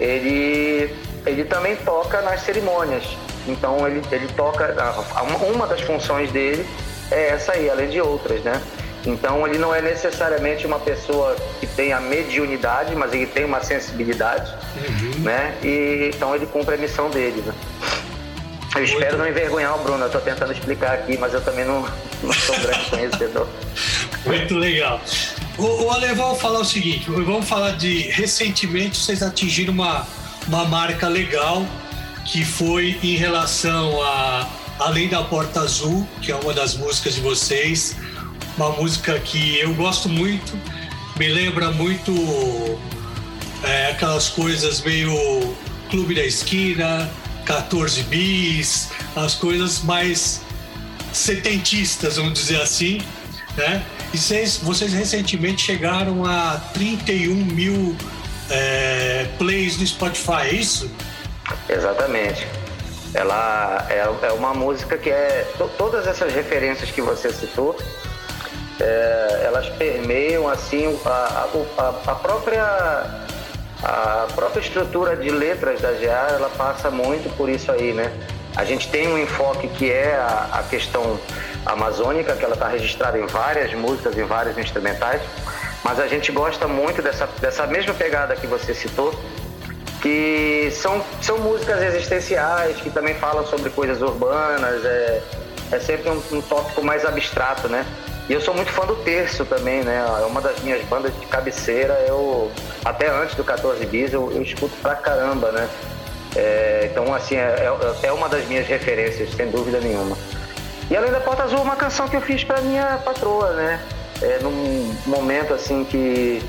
ele, 0.00 0.94
ele 1.26 1.44
também 1.44 1.74
toca 1.76 2.20
nas 2.22 2.42
cerimônias. 2.42 3.04
Então 3.48 3.86
ele, 3.88 4.00
ele 4.12 4.28
toca. 4.36 4.72
Uma 5.52 5.66
das 5.66 5.80
funções 5.80 6.30
dele 6.30 6.64
é 7.10 7.30
essa 7.30 7.52
aí, 7.52 7.68
além 7.68 7.88
de 7.88 8.00
outras, 8.00 8.40
né? 8.42 8.60
Então 9.04 9.46
ele 9.46 9.58
não 9.58 9.74
é 9.74 9.82
necessariamente 9.82 10.66
uma 10.66 10.78
pessoa 10.78 11.36
que 11.58 11.66
tem 11.66 11.92
a 11.92 12.00
mediunidade, 12.00 12.94
mas 12.94 13.12
ele 13.12 13.26
tem 13.26 13.44
uma 13.44 13.60
sensibilidade, 13.62 14.52
né? 15.18 15.56
E 15.62 16.10
então 16.14 16.34
ele 16.34 16.46
cumpre 16.46 16.76
a 16.76 16.78
missão 16.78 17.10
dele, 17.10 17.42
né? 17.44 17.52
Eu 18.74 18.84
espero 18.84 19.18
não 19.18 19.28
envergonhar 19.28 19.78
o 19.78 19.82
Bruno, 19.82 20.04
eu 20.04 20.10
tô 20.10 20.18
tentando 20.18 20.52
explicar 20.52 20.94
aqui, 20.94 21.18
mas 21.18 21.34
eu 21.34 21.42
também 21.42 21.64
não, 21.64 21.86
não 22.22 22.32
sou 22.32 22.56
um 22.56 22.62
grande 22.62 22.90
conhecedor. 22.90 23.46
Muito 24.24 24.56
legal. 24.56 25.00
O, 25.58 25.84
o 25.84 25.90
Ale, 25.90 26.14
vamos 26.14 26.40
falar 26.40 26.60
o 26.60 26.64
seguinte: 26.64 27.10
vamos 27.10 27.46
falar 27.46 27.72
de. 27.72 28.08
Recentemente 28.10 28.96
vocês 28.96 29.22
atingiram 29.22 29.74
uma, 29.74 30.06
uma 30.48 30.64
marca 30.64 31.08
legal 31.08 31.66
que 32.24 32.44
foi 32.44 32.98
em 33.02 33.16
relação 33.16 34.02
a 34.02 34.48
Além 34.78 35.08
da 35.08 35.22
Porta 35.22 35.60
Azul, 35.60 36.08
que 36.22 36.32
é 36.32 36.36
uma 36.36 36.54
das 36.54 36.74
músicas 36.74 37.14
de 37.14 37.20
vocês. 37.20 37.96
Uma 38.56 38.70
música 38.70 39.18
que 39.18 39.58
eu 39.60 39.74
gosto 39.74 40.08
muito, 40.08 40.58
me 41.16 41.28
lembra 41.28 41.70
muito 41.70 42.12
é, 43.64 43.90
aquelas 43.90 44.28
coisas 44.28 44.80
meio 44.82 45.56
Clube 45.90 46.14
da 46.14 46.22
Esquina, 46.24 47.10
14 47.46 48.02
bis, 48.04 48.90
as 49.16 49.34
coisas 49.34 49.82
mais 49.82 50.42
setentistas, 51.12 52.16
vamos 52.16 52.34
dizer 52.34 52.60
assim, 52.60 53.00
né? 53.56 53.82
E 54.12 54.18
vocês, 54.18 54.58
vocês 54.58 54.92
recentemente 54.92 55.62
chegaram 55.62 56.24
a 56.24 56.60
31 56.74 57.34
mil 57.34 57.96
é, 58.50 59.26
plays 59.38 59.78
no 59.78 59.86
Spotify, 59.86 60.42
é 60.50 60.54
isso? 60.54 60.90
Exatamente. 61.68 62.46
Ela 63.14 63.86
é, 63.90 64.26
é 64.26 64.32
uma 64.32 64.54
música 64.54 64.96
que 64.98 65.10
é. 65.10 65.50
to- 65.58 65.70
todas 65.76 66.06
essas 66.06 66.32
referências 66.34 66.90
que 66.90 67.00
você 67.02 67.30
citou, 67.32 67.76
é, 68.80 69.42
elas 69.44 69.68
permeiam 69.70 70.48
assim 70.48 70.98
a, 71.04 71.46
a- 71.78 71.94
a 72.10 72.14
própria 72.14 73.22
a 73.84 74.28
própria 74.34 74.60
estrutura 74.60 75.16
de 75.16 75.28
letras 75.30 75.80
da 75.80 75.90
GA 75.92 76.28
ela 76.36 76.48
passa 76.56 76.88
muito 76.90 77.28
por 77.36 77.48
isso 77.48 77.70
aí, 77.72 77.92
né? 77.92 78.12
A 78.54 78.64
gente 78.64 78.88
tem 78.88 79.08
um 79.08 79.18
enfoque 79.18 79.66
que 79.68 79.90
é 79.90 80.14
a, 80.14 80.50
a 80.60 80.62
questão 80.62 81.18
amazônica, 81.66 82.34
que 82.36 82.44
ela 82.44 82.54
está 82.54 82.68
registrada 82.68 83.18
em 83.18 83.26
várias 83.26 83.72
músicas, 83.74 84.16
em 84.16 84.24
vários 84.24 84.56
instrumentais, 84.58 85.20
mas 85.82 85.98
a 85.98 86.06
gente 86.06 86.30
gosta 86.30 86.68
muito 86.68 87.02
dessa, 87.02 87.26
dessa 87.40 87.66
mesma 87.66 87.92
pegada 87.94 88.36
que 88.36 88.46
você 88.46 88.72
citou, 88.72 89.12
que 90.00 90.70
são, 90.72 91.02
são 91.20 91.38
músicas 91.38 91.82
existenciais, 91.82 92.76
que 92.76 92.90
também 92.90 93.14
falam 93.14 93.44
sobre 93.46 93.70
coisas 93.70 94.00
urbanas, 94.02 94.84
é, 94.84 95.22
é 95.72 95.78
sempre 95.80 96.08
um, 96.10 96.22
um 96.32 96.40
tópico 96.42 96.82
mais 96.84 97.04
abstrato, 97.04 97.68
né? 97.68 97.84
E 98.28 98.32
eu 98.32 98.40
sou 98.40 98.54
muito 98.54 98.70
fã 98.70 98.86
do 98.86 98.94
Terço 98.96 99.44
também, 99.44 99.82
né? 99.82 100.04
É 100.20 100.24
uma 100.24 100.40
das 100.40 100.58
minhas 100.60 100.82
bandas 100.86 101.12
de 101.18 101.26
cabeceira, 101.26 101.92
eu, 102.06 102.50
até 102.84 103.08
antes 103.10 103.34
do 103.34 103.42
14 103.44 103.84
Bis, 103.86 104.12
eu, 104.12 104.30
eu 104.32 104.42
escuto 104.42 104.74
pra 104.80 104.94
caramba, 104.94 105.50
né? 105.52 105.68
É, 106.36 106.88
então, 106.90 107.12
assim, 107.14 107.36
é, 107.36 107.56
é- 108.02 108.06
é 108.06 108.12
uma 108.12 108.28
das 108.28 108.46
minhas 108.46 108.66
referências, 108.66 109.30
sem 109.34 109.50
dúvida 109.50 109.80
nenhuma. 109.80 110.16
E 110.90 110.96
além 110.96 111.10
da 111.10 111.20
Porta 111.20 111.42
Azul, 111.42 111.60
uma 111.60 111.76
canção 111.76 112.08
que 112.08 112.16
eu 112.16 112.20
fiz 112.22 112.42
pra 112.44 112.60
minha 112.60 112.98
patroa, 113.04 113.50
né? 113.52 113.80
É, 114.22 114.38
num 114.40 114.94
momento, 115.06 115.52
assim, 115.52 115.84
que 115.84 116.42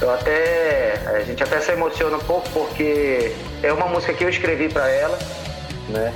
eu 0.00 0.12
até. 0.12 1.00
A 1.06 1.20
gente 1.20 1.42
até 1.42 1.60
se 1.60 1.72
emociona 1.72 2.16
um 2.16 2.20
pouco 2.20 2.48
porque 2.50 3.32
é 3.62 3.72
uma 3.72 3.86
música 3.86 4.12
que 4.12 4.22
eu 4.24 4.28
escrevi 4.28 4.68
para 4.68 4.88
ela, 4.88 5.18
né? 5.88 6.12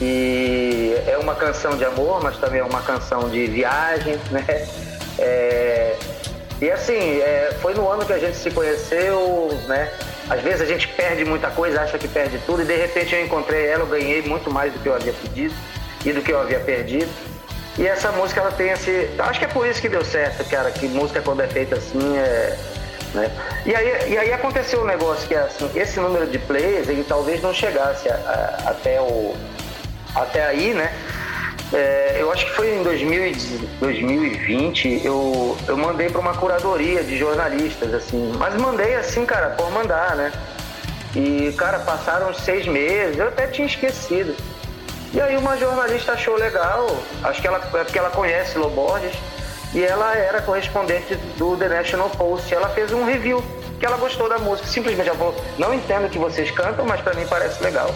E 0.00 0.94
é 1.06 1.18
uma 1.18 1.34
canção 1.34 1.76
de 1.76 1.84
amor, 1.84 2.22
mas 2.22 2.36
também 2.38 2.60
é 2.60 2.64
uma 2.64 2.82
canção 2.82 3.28
de 3.28 3.46
viagem, 3.46 4.18
né? 4.30 4.44
É, 5.18 5.96
e 6.60 6.70
assim, 6.70 7.20
é, 7.20 7.52
foi 7.60 7.74
no 7.74 7.88
ano 7.88 8.04
que 8.04 8.12
a 8.12 8.18
gente 8.18 8.36
se 8.36 8.50
conheceu, 8.50 9.48
né? 9.66 9.90
Às 10.30 10.40
vezes 10.42 10.60
a 10.60 10.66
gente 10.66 10.86
perde 10.88 11.24
muita 11.24 11.48
coisa, 11.50 11.80
acha 11.80 11.98
que 11.98 12.06
perde 12.06 12.38
tudo, 12.46 12.62
e 12.62 12.64
de 12.64 12.76
repente 12.76 13.14
eu 13.14 13.24
encontrei 13.24 13.66
ela, 13.66 13.82
eu 13.82 13.86
ganhei 13.86 14.22
muito 14.22 14.50
mais 14.52 14.72
do 14.72 14.78
que 14.78 14.88
eu 14.88 14.94
havia 14.94 15.12
pedido 15.12 15.54
e 16.04 16.12
do 16.12 16.20
que 16.22 16.30
eu 16.32 16.40
havia 16.40 16.60
perdido. 16.60 17.08
E 17.78 17.86
essa 17.86 18.10
música 18.12 18.40
ela 18.40 18.50
tem 18.50 18.70
esse. 18.70 19.08
Acho 19.18 19.38
que 19.38 19.44
é 19.44 19.48
por 19.48 19.66
isso 19.66 19.80
que 19.80 19.88
deu 19.88 20.04
certo, 20.04 20.44
cara, 20.50 20.70
que 20.70 20.86
música 20.88 21.22
quando 21.22 21.40
é 21.42 21.46
feita 21.48 21.76
assim 21.76 22.18
é. 22.18 22.56
Né? 23.14 23.30
E, 23.64 23.74
aí, 23.74 24.10
e 24.12 24.18
aí 24.18 24.32
aconteceu 24.34 24.82
um 24.82 24.84
negócio 24.84 25.26
que 25.26 25.34
é 25.34 25.38
assim, 25.38 25.70
esse 25.74 25.98
número 25.98 26.26
de 26.26 26.38
plays 26.40 26.88
ele 26.90 27.02
talvez 27.08 27.40
não 27.40 27.54
chegasse 27.54 28.06
a- 28.08 28.14
a- 28.66 28.70
até, 28.70 29.00
o, 29.00 29.34
até 30.22 30.46
aí, 30.46 30.74
né? 30.74 30.92
É, 31.72 32.16
eu 32.18 32.32
acho 32.32 32.46
que 32.46 32.52
foi 32.52 32.74
em 32.74 32.82
2000 32.82 33.26
e 33.26 33.32
2020 33.78 35.02
eu, 35.04 35.56
eu 35.66 35.76
mandei 35.76 36.08
para 36.08 36.20
uma 36.20 36.34
curadoria 36.34 37.02
de 37.04 37.18
jornalistas, 37.18 37.92
assim, 37.92 38.32
mas 38.38 38.54
mandei 38.54 38.94
assim, 38.94 39.26
cara, 39.26 39.50
por 39.50 39.70
mandar, 39.70 40.16
né? 40.16 40.32
E, 41.14 41.52
cara, 41.58 41.78
passaram 41.80 42.32
seis 42.32 42.66
meses, 42.66 43.18
eu 43.18 43.28
até 43.28 43.46
tinha 43.48 43.66
esquecido. 43.66 44.34
E 45.12 45.20
aí 45.20 45.36
uma 45.36 45.56
jornalista 45.56 46.12
achou 46.12 46.36
legal, 46.36 46.86
acho 47.22 47.40
que 47.40 47.46
ela 47.46 47.58
é 47.58 47.84
porque 47.84 47.98
ela 47.98 48.10
conhece 48.10 48.56
Loborges, 48.58 49.14
e 49.74 49.84
ela 49.84 50.14
era 50.14 50.40
correspondente 50.40 51.14
do 51.36 51.56
The 51.56 51.68
National 51.68 52.08
Post. 52.10 52.52
Ela 52.54 52.68
fez 52.70 52.92
um 52.92 53.04
review, 53.04 53.42
que 53.78 53.84
ela 53.84 53.96
gostou 53.96 54.28
da 54.28 54.38
música. 54.38 54.66
Simplesmente 54.66 55.08
ela 55.08 55.18
falou, 55.18 55.34
não 55.58 55.74
entendo 55.74 56.06
o 56.06 56.08
que 56.10 56.18
vocês 56.18 56.50
cantam, 56.50 56.86
mas 56.86 57.00
para 57.00 57.14
mim 57.14 57.26
parece 57.28 57.62
legal. 57.62 57.94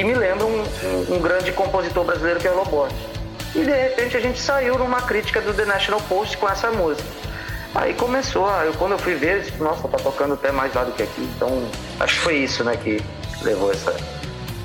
E 0.00 0.04
me 0.04 0.14
lembra 0.14 0.46
um, 0.46 0.62
um- 0.62 1.16
um 1.16 1.18
grande 1.20 1.52
compositor 1.52 2.04
brasileiro 2.04 2.40
que 2.40 2.48
é 2.48 2.50
o 2.50 2.56
Loborges. 2.56 2.96
E 3.54 3.58
de 3.58 3.70
repente 3.70 4.16
a 4.16 4.20
gente 4.20 4.40
saiu 4.40 4.78
numa 4.78 5.02
crítica 5.02 5.40
do 5.42 5.52
The 5.52 5.66
National 5.66 6.00
Post 6.08 6.38
com 6.38 6.48
essa 6.48 6.70
música. 6.70 7.06
Aí 7.74 7.92
começou, 7.94 8.48
eu- 8.62 8.72
quando 8.74 8.92
eu 8.92 8.98
fui 8.98 9.14
ver, 9.14 9.36
eu 9.36 9.42
disse, 9.42 9.56
nossa, 9.58 9.86
tá 9.88 9.98
tocando 9.98 10.34
até 10.34 10.50
mais 10.50 10.72
lá 10.74 10.84
do 10.84 10.92
que 10.92 11.02
aqui. 11.02 11.20
Então, 11.36 11.68
acho 12.00 12.14
que 12.14 12.20
foi 12.20 12.36
isso, 12.38 12.64
né, 12.64 12.76
que 12.76 13.02
levou 13.42 13.70
essa... 13.70 13.94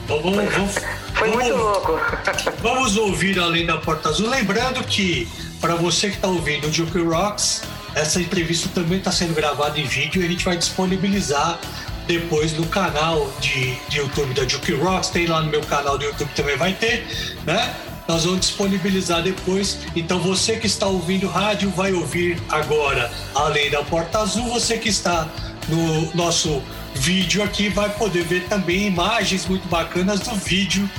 Vamos, 0.08 0.24
vamos, 0.54 0.76
Foi 1.16 1.30
vamos- 1.30 1.44
muito 1.44 1.58
louco. 1.58 2.00
Vamos 2.62 2.96
ouvir 2.96 3.38
Além 3.40 3.66
da 3.66 3.78
Porta 3.78 4.08
Azul. 4.10 4.30
Lembrando 4.30 4.84
que, 4.86 5.28
para 5.60 5.76
você 5.76 6.10
que 6.10 6.16
está 6.16 6.28
ouvindo 6.30 6.68
o 6.68 6.72
Juke 6.72 7.02
Rocks, 7.02 7.64
essa 7.96 8.22
entrevista 8.22 8.70
também 8.74 9.00
está 9.00 9.12
sendo 9.12 9.34
gravada 9.34 9.80
em 9.80 9.84
vídeo 9.86 10.22
e 10.22 10.26
a 10.26 10.30
gente 10.30 10.46
vai 10.46 10.56
disponibilizar 10.58 11.60
depois 12.08 12.54
no 12.54 12.66
canal 12.68 13.32
de, 13.40 13.76
de 13.90 14.00
YouTube 14.00 14.34
da 14.34 14.48
Juke 14.48 14.74
Rocks. 14.74 15.10
Tem 15.10 15.26
lá 15.28 15.42
no 15.42 15.50
meu 15.50 15.62
canal 15.62 15.98
do 15.98 16.06
YouTube 16.06 16.30
também 16.36 16.58
vai 16.58 16.74
ter, 16.74 17.06
né? 17.46 17.76
nós 18.08 18.24
vamos 18.24 18.42
disponibilizar 18.42 19.22
depois. 19.22 19.80
Então 19.96 20.20
você 20.20 20.58
que 20.58 20.68
está 20.68 20.86
ouvindo 20.88 21.28
rádio 21.28 21.70
vai 21.72 21.94
ouvir 21.94 22.42
agora. 22.50 23.12
Além 23.34 23.70
da 23.70 23.84
Porta 23.84 24.20
Azul, 24.20 24.48
você 24.50 24.78
que 24.78 24.90
está 24.90 25.28
no 25.68 26.16
nosso 26.16 26.62
vídeo 26.94 27.44
aqui 27.44 27.70
vai 27.70 27.90
poder 27.90 28.24
ver 28.24 28.48
também 28.48 28.88
imagens 28.88 29.46
muito 29.48 29.68
bacanas 29.68 30.20
do 30.20 30.36
vídeo 30.36 30.90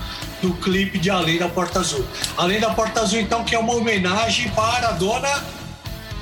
do 0.42 0.52
clipe 0.54 0.98
de 0.98 1.08
Além 1.08 1.38
da 1.38 1.48
Porta 1.48 1.80
Azul. 1.80 2.04
Além 2.36 2.60
da 2.60 2.70
Porta 2.70 3.00
Azul, 3.00 3.20
então, 3.20 3.44
que 3.44 3.54
é 3.54 3.58
uma 3.58 3.74
homenagem 3.74 4.50
para 4.50 4.88
a 4.88 4.92
dona 4.92 5.42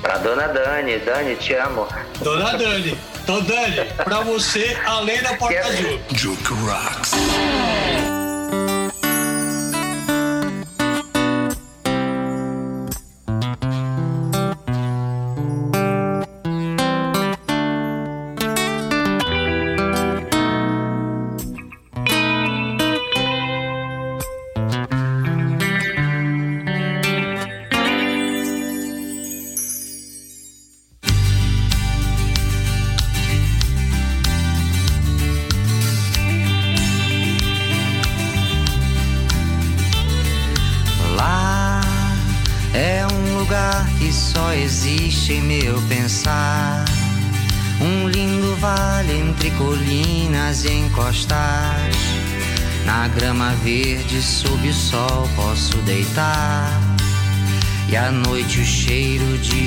Pra 0.01 0.17
dona 0.19 0.47
Dani, 0.47 0.99
Dani, 0.99 1.35
te 1.35 1.55
amo. 1.55 1.87
Dona 2.21 2.55
Dani. 2.55 2.95
Então, 3.25 3.41
Dani, 3.41 3.77
para 3.95 4.21
você, 4.21 4.77
Além 4.85 5.19
da 5.19 5.33
Porta 5.33 5.59
Azul. 5.59 5.99
Juke 6.13 6.53
Rocks. 6.53 7.13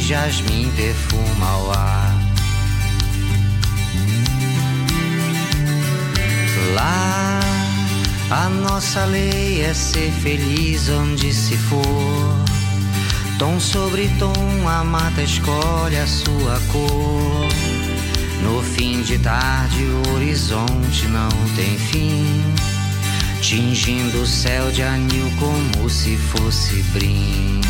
Jasmim 0.08 0.70
perfuma 0.74 1.56
o 1.58 1.70
ar. 1.70 2.14
Lá, 6.72 7.40
a 8.30 8.48
nossa 8.48 9.04
lei 9.04 9.60
é 9.60 9.74
ser 9.74 10.10
feliz 10.10 10.88
onde 10.88 11.30
se 11.30 11.58
for. 11.58 12.34
Tom 13.38 13.60
sobre 13.60 14.08
tom, 14.18 14.66
a 14.66 14.82
mata 14.82 15.20
escolhe 15.20 15.98
a 15.98 16.06
sua 16.06 16.58
cor. 16.72 17.48
No 18.42 18.62
fim 18.62 19.02
de 19.02 19.18
tarde, 19.18 19.84
o 19.84 20.14
horizonte 20.14 21.06
não 21.08 21.28
tem 21.54 21.78
fim. 21.78 22.24
Tingindo 23.42 24.22
o 24.22 24.26
céu 24.26 24.70
de 24.70 24.82
anil 24.82 25.30
como 25.38 25.90
se 25.90 26.16
fosse 26.16 26.82
brim. 26.94 27.60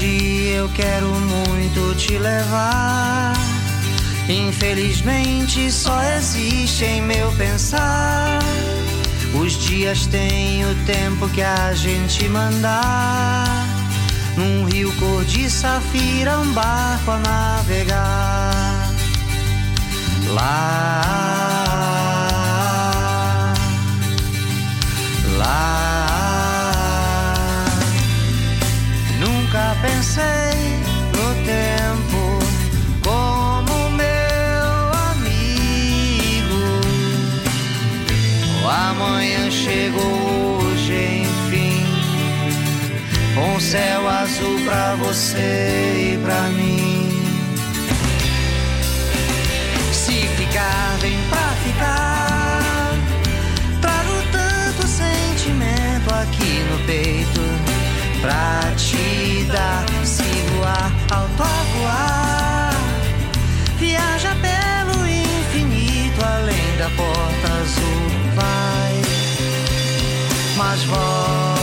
Dia 0.00 0.56
eu 0.56 0.68
quero 0.70 1.06
muito 1.06 1.94
te 1.94 2.16
levar. 2.16 3.34
Infelizmente 4.28 5.70
só 5.70 6.02
existe 6.16 6.84
em 6.84 7.02
meu 7.02 7.30
pensar. 7.32 8.38
Os 9.34 9.52
dias 9.52 10.06
têm 10.06 10.64
o 10.64 10.74
tempo 10.86 11.28
que 11.28 11.42
a 11.42 11.74
gente 11.74 12.26
mandar. 12.28 13.44
Num 14.36 14.64
rio 14.64 14.90
cor 14.96 15.22
de 15.24 15.50
safira, 15.50 16.38
um 16.38 16.50
barco 16.52 17.10
a 17.10 17.18
navegar. 17.18 18.90
Lá, 20.32 21.02
lá. 25.36 25.89
Pensei 29.80 30.78
no 31.16 31.34
tempo 31.44 32.38
como 33.02 33.90
meu 33.90 34.92
amigo. 35.10 36.62
O 38.62 38.68
amanhã 38.68 39.50
chegou 39.50 40.62
hoje, 40.62 41.24
enfim. 41.24 41.84
Um 43.36 43.60
céu 43.60 44.08
azul 44.08 44.60
pra 44.64 44.94
você 44.96 46.14
e 46.14 46.18
pra 46.22 46.42
mim. 46.50 47.22
Se 49.92 50.26
ficar, 50.36 50.96
vem 51.00 51.18
pra 51.30 51.48
ficar. 51.64 52.92
Trago 53.80 54.22
tanto 54.32 54.86
sentimento 54.86 56.14
aqui 56.14 56.64
no 56.70 56.78
peito 56.86 57.59
pra 58.20 58.72
te 58.76 59.44
dar. 59.44 59.84
Se 60.04 60.22
voar, 60.22 60.92
alto 61.10 61.42
a 61.42 61.62
voar. 61.74 62.74
Viaja 63.78 64.36
pelo 64.36 65.06
infinito, 65.06 66.24
além 66.24 66.76
da 66.78 66.90
porta 66.90 67.52
azul. 67.60 68.10
Vai, 68.34 69.02
mas 70.56 70.82
volta. 70.84 71.59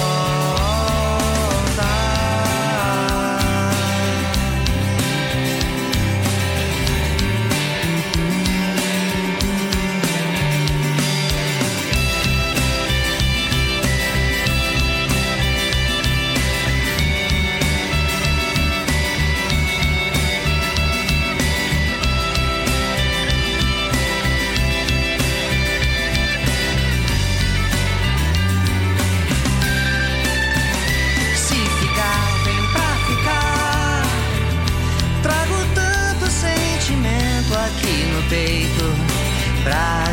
Pra 39.67 40.07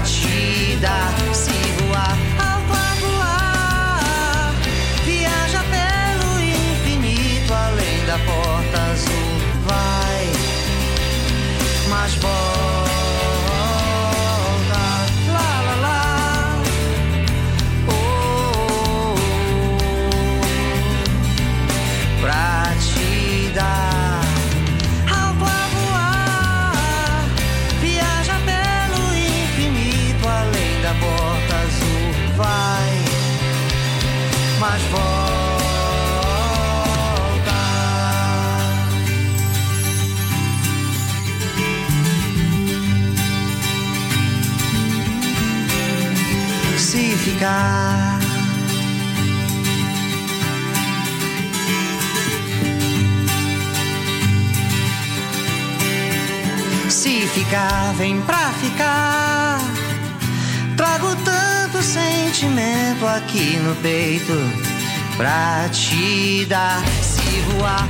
ficar. 47.45 48.21
Se 56.89 57.27
ficar, 57.29 57.93
vem 57.97 58.21
pra 58.23 58.51
ficar. 58.61 59.61
Trago 60.77 61.15
tanto 61.17 61.83
sentimento 61.83 63.07
aqui 63.07 63.59
no 63.59 63.75
peito 63.77 64.33
pra 65.17 65.69
te 65.71 66.47
dar. 66.47 66.83
Se 67.03 67.41
voar, 67.51 67.87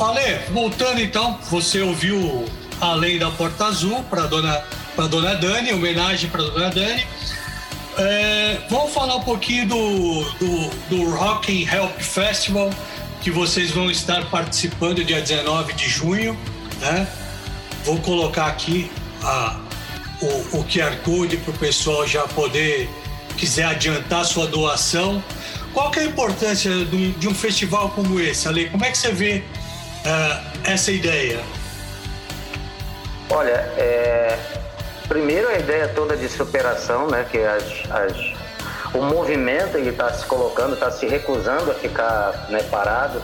Ale, 0.00 0.38
voltando 0.52 1.00
então, 1.00 1.38
você 1.50 1.80
ouviu 1.82 2.44
Além 2.80 3.18
da 3.18 3.30
Porta 3.30 3.66
Azul 3.66 4.04
para 4.04 4.26
dona 4.26 4.62
para 4.94 5.06
dona 5.08 5.34
Dani, 5.34 5.72
homenagem 5.72 6.30
para 6.30 6.42
dona 6.42 6.70
Dani. 6.70 7.04
É, 7.96 8.58
vamos 8.70 8.92
falar 8.92 9.16
um 9.16 9.22
pouquinho 9.22 9.66
do, 9.66 10.22
do, 10.38 10.70
do 10.88 11.10
Rock 11.10 11.52
and 11.52 11.72
Help 11.72 12.00
Festival 12.00 12.70
que 13.20 13.30
vocês 13.30 13.72
vão 13.72 13.90
estar 13.90 14.24
participando 14.30 15.04
dia 15.04 15.20
19 15.20 15.72
de 15.72 15.88
junho, 15.88 16.38
né? 16.80 17.06
Vou 17.84 17.98
colocar 17.98 18.46
aqui 18.46 18.90
a, 19.22 19.58
o, 20.20 20.58
o 20.58 20.64
QR 20.64 20.96
Code 21.02 21.36
para 21.38 21.50
o 21.50 21.58
pessoal 21.58 22.06
já 22.06 22.22
poder 22.28 22.88
quiser 23.36 23.64
adiantar 23.64 24.24
sua 24.24 24.46
doação. 24.46 25.22
Qual 25.74 25.90
que 25.90 25.98
é 25.98 26.02
a 26.02 26.06
importância 26.06 26.84
de 26.84 26.96
um, 26.96 27.10
de 27.12 27.28
um 27.28 27.34
festival 27.34 27.90
como 27.90 28.20
esse, 28.20 28.46
Ale? 28.46 28.68
Como 28.70 28.84
é 28.84 28.90
que 28.90 28.98
você 28.98 29.12
vê 29.12 29.42
eh, 30.04 30.40
essa 30.72 30.90
ideia? 30.90 31.40
Olha, 33.30 33.52
é, 33.76 34.38
primeiro 35.08 35.48
a 35.48 35.58
ideia 35.58 35.88
toda 35.88 36.16
de 36.16 36.28
superação, 36.28 37.08
né? 37.08 37.26
Que 37.30 37.38
as, 37.38 37.62
as- 37.90 38.38
o 38.94 39.02
movimento 39.02 39.76
ele 39.76 39.90
está 39.90 40.10
se 40.14 40.24
colocando, 40.24 40.72
está 40.74 40.90
se 40.90 41.06
recusando 41.06 41.70
a 41.70 41.74
ficar 41.74 42.46
né, 42.48 42.62
parado, 42.70 43.20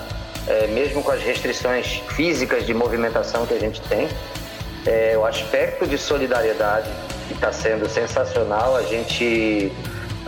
é, 0.46 0.66
mesmo 0.66 1.02
com 1.02 1.10
as 1.10 1.22
restrições 1.22 2.02
físicas 2.10 2.66
de 2.66 2.74
movimentação 2.74 3.46
que 3.46 3.54
a 3.54 3.58
gente 3.58 3.80
tem. 3.82 4.08
É, 4.84 5.14
o 5.16 5.24
aspecto 5.24 5.86
de 5.86 5.96
solidariedade 5.96 6.90
está 7.30 7.50
sendo 7.50 7.88
sensacional. 7.88 8.76
A 8.76 8.82
gente 8.82 9.72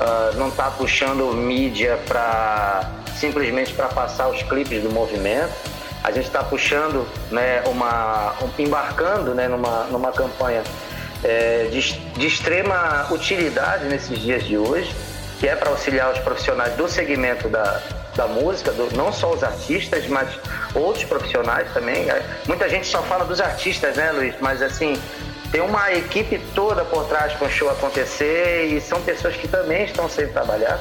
ah, 0.00 0.30
não 0.36 0.48
está 0.48 0.70
puxando 0.70 1.30
mídia 1.34 1.98
para 2.08 2.90
simplesmente 3.18 3.74
para 3.74 3.88
passar 3.88 4.28
os 4.28 4.42
clipes 4.44 4.82
do 4.82 4.88
movimento. 4.90 5.52
A 6.06 6.12
gente 6.12 6.26
está 6.28 6.42
puxando, 6.44 7.04
né, 7.32 7.62
uma, 7.66 8.32
um- 8.40 8.62
embarcando, 8.62 9.34
né, 9.34 9.48
numa, 9.48 9.84
numa 9.90 10.12
campanha 10.12 10.62
é, 11.24 11.64
de, 11.70 11.80
de 11.98 12.26
extrema 12.26 13.08
utilidade 13.10 13.86
nesses 13.86 14.16
dias 14.20 14.44
de 14.44 14.56
hoje, 14.56 14.94
que 15.40 15.48
é 15.48 15.56
para 15.56 15.68
auxiliar 15.70 16.12
os 16.12 16.18
profissionais 16.20 16.74
do 16.74 16.86
segmento 16.88 17.48
da, 17.48 17.82
da 18.14 18.26
música, 18.28 18.70
do- 18.70 18.96
não 18.96 19.12
só 19.12 19.32
os 19.32 19.42
artistas, 19.42 20.06
mas 20.06 20.28
outros 20.76 21.04
profissionais 21.04 21.66
também. 21.74 22.08
É, 22.08 22.22
Muita 22.46 22.68
gente 22.68 22.86
só 22.86 23.02
fala 23.02 23.24
dos 23.24 23.40
artistas, 23.40 23.96
né, 23.96 24.12
Luiz? 24.12 24.36
Mas 24.40 24.62
assim, 24.62 24.96
tem 25.50 25.60
uma 25.60 25.92
equipe 25.92 26.38
toda 26.54 26.84
por 26.84 27.04
trás 27.06 27.32
para 27.32 27.48
o 27.48 27.50
show 27.50 27.68
acontecer 27.68 28.66
e 28.70 28.80
são 28.80 29.00
pessoas 29.02 29.34
que 29.36 29.48
também 29.48 29.84
estão 29.84 30.08
sem 30.08 30.28
trabalhar. 30.28 30.78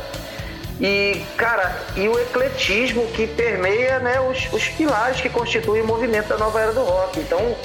E, 0.80 1.26
cara, 1.38 1.74
e 1.96 2.08
o 2.08 2.20
ecletismo 2.20 3.08
que 3.08 3.28
permeia 3.28 4.00
né, 4.00 4.20
os, 4.20 4.52
os 4.52 4.68
pilares 4.70 5.22
que 5.22 5.30
constituem 5.30 5.82
o 5.82 5.88
movimento 5.88 6.28
da 6.28 6.38
nova 6.38 6.60
era 6.60 6.74
do 6.74 6.84
rock. 6.84 7.20
Então, 7.20 7.56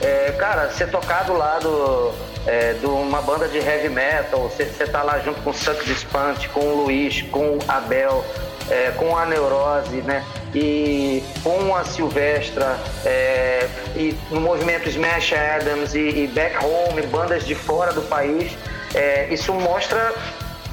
é, 0.00 0.32
cara, 0.38 0.70
ser 0.70 0.90
tocar 0.90 1.24
do 1.24 1.34
lado 1.34 2.12
é, 2.46 2.72
de 2.74 2.86
uma 2.86 3.20
banda 3.20 3.48
de 3.48 3.58
heavy 3.58 3.88
metal, 3.88 4.40
você 4.48 4.64
você 4.64 4.86
tá 4.86 5.02
lá 5.02 5.18
junto 5.18 5.40
com 5.42 5.50
o 5.50 5.54
Suck 5.54 5.84
Despante, 5.84 6.48
com 6.48 6.60
o 6.60 6.84
Luiz, 6.84 7.22
com 7.22 7.56
o 7.56 7.58
Abel, 7.68 8.24
é, 8.70 8.92
com 8.96 9.16
a 9.16 9.26
Neurose, 9.26 10.02
né? 10.02 10.24
E 10.54 11.22
com 11.42 11.74
a 11.74 11.84
Silvestra, 11.84 12.78
é, 13.04 13.68
e 13.96 14.16
no 14.30 14.40
movimento 14.40 14.88
Smash 14.88 15.32
Adams 15.32 15.94
e, 15.94 15.98
e 15.98 16.30
Back 16.32 16.56
Home, 16.64 17.02
bandas 17.08 17.44
de 17.44 17.54
fora 17.54 17.92
do 17.92 18.02
país, 18.02 18.56
é, 18.94 19.26
isso 19.30 19.52
mostra 19.52 20.12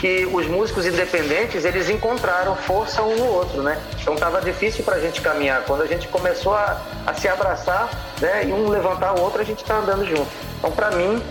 que 0.02 0.26
os 0.26 0.48
músicos 0.48 0.88
independentes 0.88 1.64
eles 1.64 1.88
encontraram 1.88 2.56
força 2.56 3.04
um 3.04 3.16
no 3.16 3.26
outro, 3.26 3.62
né? 3.62 3.80
Então 4.02 4.16
tava 4.16 4.42
difícil 4.42 4.84
para 4.84 4.96
a 4.96 5.00
gente 5.00 5.22
caminhar. 5.22 5.62
Quando 5.62 5.84
a 5.84 5.86
gente 5.86 6.08
começou 6.08 6.56
a, 6.56 6.82
a 7.06 7.14
se 7.14 7.28
abraçar, 7.28 7.88
né, 8.20 8.48
e 8.48 8.52
um 8.52 8.68
levantar 8.68 9.14
o 9.14 9.22
outro, 9.22 9.40
a 9.40 9.44
gente 9.44 9.62
está 9.62 9.78
andando 9.78 10.04
junto. 10.04 10.28
Então 10.58 10.72
para 10.72 10.90
mim 10.90 11.22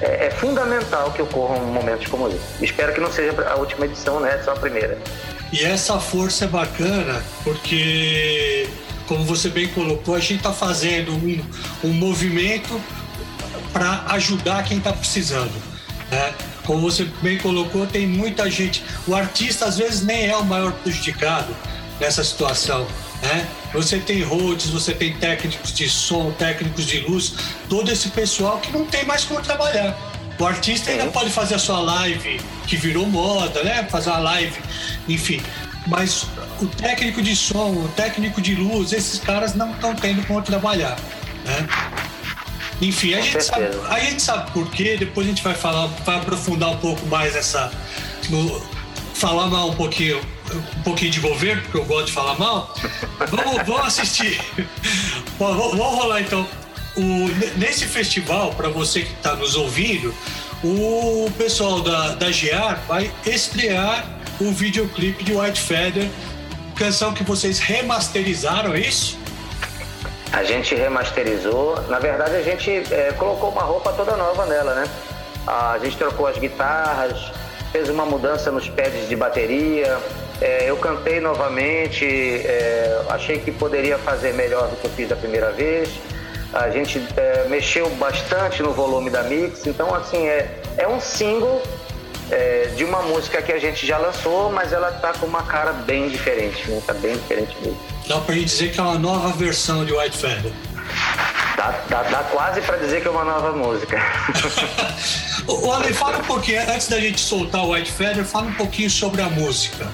é, 0.00 0.26
é 0.26 0.30
fundamental 0.30 1.10
que 1.10 1.20
ocorram 1.20 1.58
momentos 1.64 2.06
como 2.06 2.28
esse. 2.28 2.64
Espero 2.64 2.94
que 2.94 3.00
não 3.00 3.10
seja 3.10 3.34
a 3.50 3.56
última 3.56 3.86
edição, 3.86 4.20
né? 4.20 4.40
Só 4.44 4.52
a 4.52 4.56
primeira. 4.56 4.96
E 5.52 5.64
essa 5.64 5.98
força 5.98 6.44
é 6.44 6.48
bacana 6.48 7.20
porque, 7.42 8.68
como 9.08 9.24
você 9.24 9.48
bem 9.48 9.66
colocou, 9.66 10.14
a 10.14 10.20
gente 10.20 10.36
está 10.36 10.52
fazendo 10.52 11.10
um, 11.10 11.44
um 11.82 11.92
movimento 11.92 12.80
para 13.72 14.04
ajudar 14.10 14.62
quem 14.62 14.78
está 14.78 14.92
precisando. 14.92 15.60
Né? 16.08 16.34
Como 16.66 16.82
você 16.82 17.04
bem 17.22 17.38
colocou, 17.38 17.86
tem 17.86 18.06
muita 18.06 18.50
gente. 18.50 18.82
O 19.06 19.14
artista 19.14 19.66
às 19.66 19.78
vezes 19.78 20.02
nem 20.02 20.26
é 20.26 20.36
o 20.36 20.44
maior 20.44 20.72
prejudicado 20.72 21.54
nessa 21.98 22.22
situação. 22.22 22.86
Né? 23.22 23.46
Você 23.72 23.98
tem 23.98 24.22
roads, 24.22 24.70
você 24.70 24.94
tem 24.94 25.14
técnicos 25.14 25.72
de 25.72 25.88
som, 25.88 26.32
técnicos 26.32 26.86
de 26.86 27.00
luz, 27.00 27.34
todo 27.68 27.90
esse 27.90 28.08
pessoal 28.08 28.58
que 28.58 28.72
não 28.72 28.86
tem 28.86 29.04
mais 29.04 29.24
como 29.24 29.40
trabalhar. 29.40 29.96
O 30.38 30.46
artista 30.46 30.90
ainda 30.90 31.04
Sim. 31.04 31.10
pode 31.10 31.30
fazer 31.30 31.56
a 31.56 31.58
sua 31.58 31.80
live, 31.80 32.40
que 32.66 32.74
virou 32.74 33.06
moda, 33.06 33.62
né? 33.62 33.86
Fazer 33.90 34.08
uma 34.08 34.20
live, 34.20 34.58
enfim. 35.06 35.42
Mas 35.86 36.26
o 36.60 36.66
técnico 36.66 37.20
de 37.20 37.36
som, 37.36 37.72
o 37.72 37.88
técnico 37.94 38.40
de 38.40 38.54
luz, 38.54 38.92
esses 38.92 39.20
caras 39.20 39.54
não 39.54 39.72
estão 39.72 39.94
tendo 39.94 40.26
como 40.26 40.40
trabalhar, 40.40 40.96
né? 41.44 41.68
Enfim, 42.80 43.14
a 43.14 43.20
gente, 43.20 43.42
sabe, 43.42 43.64
a 43.88 44.00
gente 44.00 44.22
sabe 44.22 44.50
por 44.52 44.70
quê, 44.70 44.96
depois 44.98 45.26
a 45.26 45.30
gente 45.30 45.42
vai 45.42 45.54
falar, 45.54 45.86
vai 46.04 46.16
aprofundar 46.16 46.70
um 46.70 46.76
pouco 46.78 47.04
mais 47.06 47.36
essa. 47.36 47.70
no- 48.28 48.80
falar 49.14 49.48
mal 49.48 49.68
um 49.68 49.74
pouquinho, 49.74 50.18
um 50.78 50.82
pouquinho 50.82 51.10
de 51.10 51.20
governo, 51.20 51.60
porque 51.62 51.76
eu 51.76 51.84
gosto 51.84 52.06
de 52.06 52.12
falar 52.12 52.38
mal. 52.38 52.74
Vamos, 53.30 53.66
vamos 53.66 53.86
assistir. 53.86 54.40
Vamos 55.38 55.76
vamos 55.76 55.94
rolar 56.00 56.22
então. 56.22 56.46
O- 56.96 57.58
nesse 57.58 57.84
festival, 57.84 58.54
para 58.54 58.70
você 58.70 59.02
que 59.02 59.12
está 59.12 59.34
nos 59.36 59.56
ouvindo, 59.56 60.14
o 60.64 61.30
pessoal 61.36 61.82
da, 61.82 62.14
da 62.14 62.32
GEAR 62.32 62.82
vai 62.88 63.10
estrear 63.26 64.06
o 64.40 64.50
videoclipe 64.52 65.22
de 65.22 65.34
White 65.34 65.60
Feather, 65.60 66.08
canção 66.74 67.12
que 67.12 67.22
vocês 67.22 67.58
remasterizaram, 67.58 68.72
é 68.74 68.80
isso? 68.80 69.18
A 70.32 70.44
gente 70.44 70.74
remasterizou. 70.74 71.80
Na 71.88 71.98
verdade, 71.98 72.36
a 72.36 72.42
gente 72.42 72.70
é, 72.92 73.12
colocou 73.12 73.50
uma 73.50 73.62
roupa 73.62 73.92
toda 73.92 74.16
nova 74.16 74.46
nela, 74.46 74.74
né? 74.74 74.88
A 75.46 75.78
gente 75.82 75.96
trocou 75.96 76.26
as 76.26 76.38
guitarras, 76.38 77.32
fez 77.72 77.88
uma 77.88 78.04
mudança 78.04 78.50
nos 78.50 78.68
pads 78.68 79.08
de 79.08 79.16
bateria. 79.16 79.98
é, 80.40 80.70
eu 80.70 80.76
cantei 80.76 81.20
novamente, 81.20 82.04
é, 82.04 83.02
achei 83.10 83.38
que 83.38 83.52
poderia 83.52 83.98
fazer 83.98 84.32
melhor 84.32 84.68
do 84.68 84.76
que 84.76 84.86
eu 84.86 84.90
fiz 84.90 85.08
da 85.08 85.16
primeira 85.16 85.50
vez. 85.50 85.90
A 86.52 86.70
gente 86.70 87.00
é, 87.16 87.46
mexeu 87.48 87.88
bastante 87.90 88.62
no 88.62 88.72
volume 88.72 89.10
da 89.10 89.22
mix. 89.22 89.66
Então, 89.66 89.94
assim, 89.94 90.26
é, 90.26 90.60
é 90.78 90.88
um 90.88 91.00
single 91.00 91.62
é, 92.30 92.70
de 92.76 92.84
uma 92.84 93.02
música 93.02 93.42
que 93.42 93.52
a 93.52 93.58
gente 93.58 93.86
já 93.86 93.98
lançou, 93.98 94.50
mas 94.52 94.72
ela 94.72 94.92
tá 94.92 95.12
com 95.12 95.26
uma 95.26 95.42
cara 95.42 95.72
bem 95.72 96.08
diferente, 96.08 96.70
né? 96.70 96.80
Tá 96.86 96.94
bem 96.94 97.16
diferente 97.16 97.56
mesmo. 97.60 97.78
Dá 98.06 98.18
pra 98.20 98.34
gente 98.34 98.46
dizer 98.46 98.72
que 98.72 98.80
é 98.80 98.82
uma 98.82 98.98
nova 98.98 99.28
versão 99.32 99.84
de 99.84 99.92
White 99.92 100.16
Feather. 100.16 100.52
Dá, 101.56 101.74
dá, 101.88 102.02
dá 102.02 102.22
quase 102.24 102.60
pra 102.62 102.76
dizer 102.76 103.02
que 103.02 103.08
é 103.08 103.10
uma 103.10 103.24
nova 103.24 103.52
música. 103.52 104.00
Ô, 105.46 105.72
Ale, 105.72 105.92
fala 105.92 106.18
um 106.18 106.22
pouquinho, 106.24 106.60
antes 106.62 106.88
da 106.88 106.98
gente 106.98 107.20
soltar 107.20 107.62
o 107.64 107.72
White 107.72 107.92
Feather, 107.92 108.24
fala 108.24 108.46
um 108.46 108.54
pouquinho 108.54 108.90
sobre 108.90 109.20
a 109.20 109.28
música. 109.28 109.86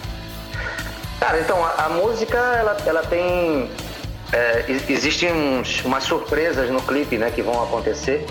Cara, 1.19 1.41
então, 1.41 1.65
a, 1.65 1.87
a 1.87 1.89
música, 1.89 2.37
ela, 2.37 2.77
ela 2.87 3.03
tem... 3.03 3.71
é, 4.33 4.65
existem 4.89 5.33
uns, 5.33 5.83
umas 5.85 6.05
surpresas 6.05 6.71
no 6.71 6.83
clipe, 6.83 7.17
né, 7.17 7.31
que 7.31 7.43
vão 7.43 7.63
acontecer. 7.63 8.27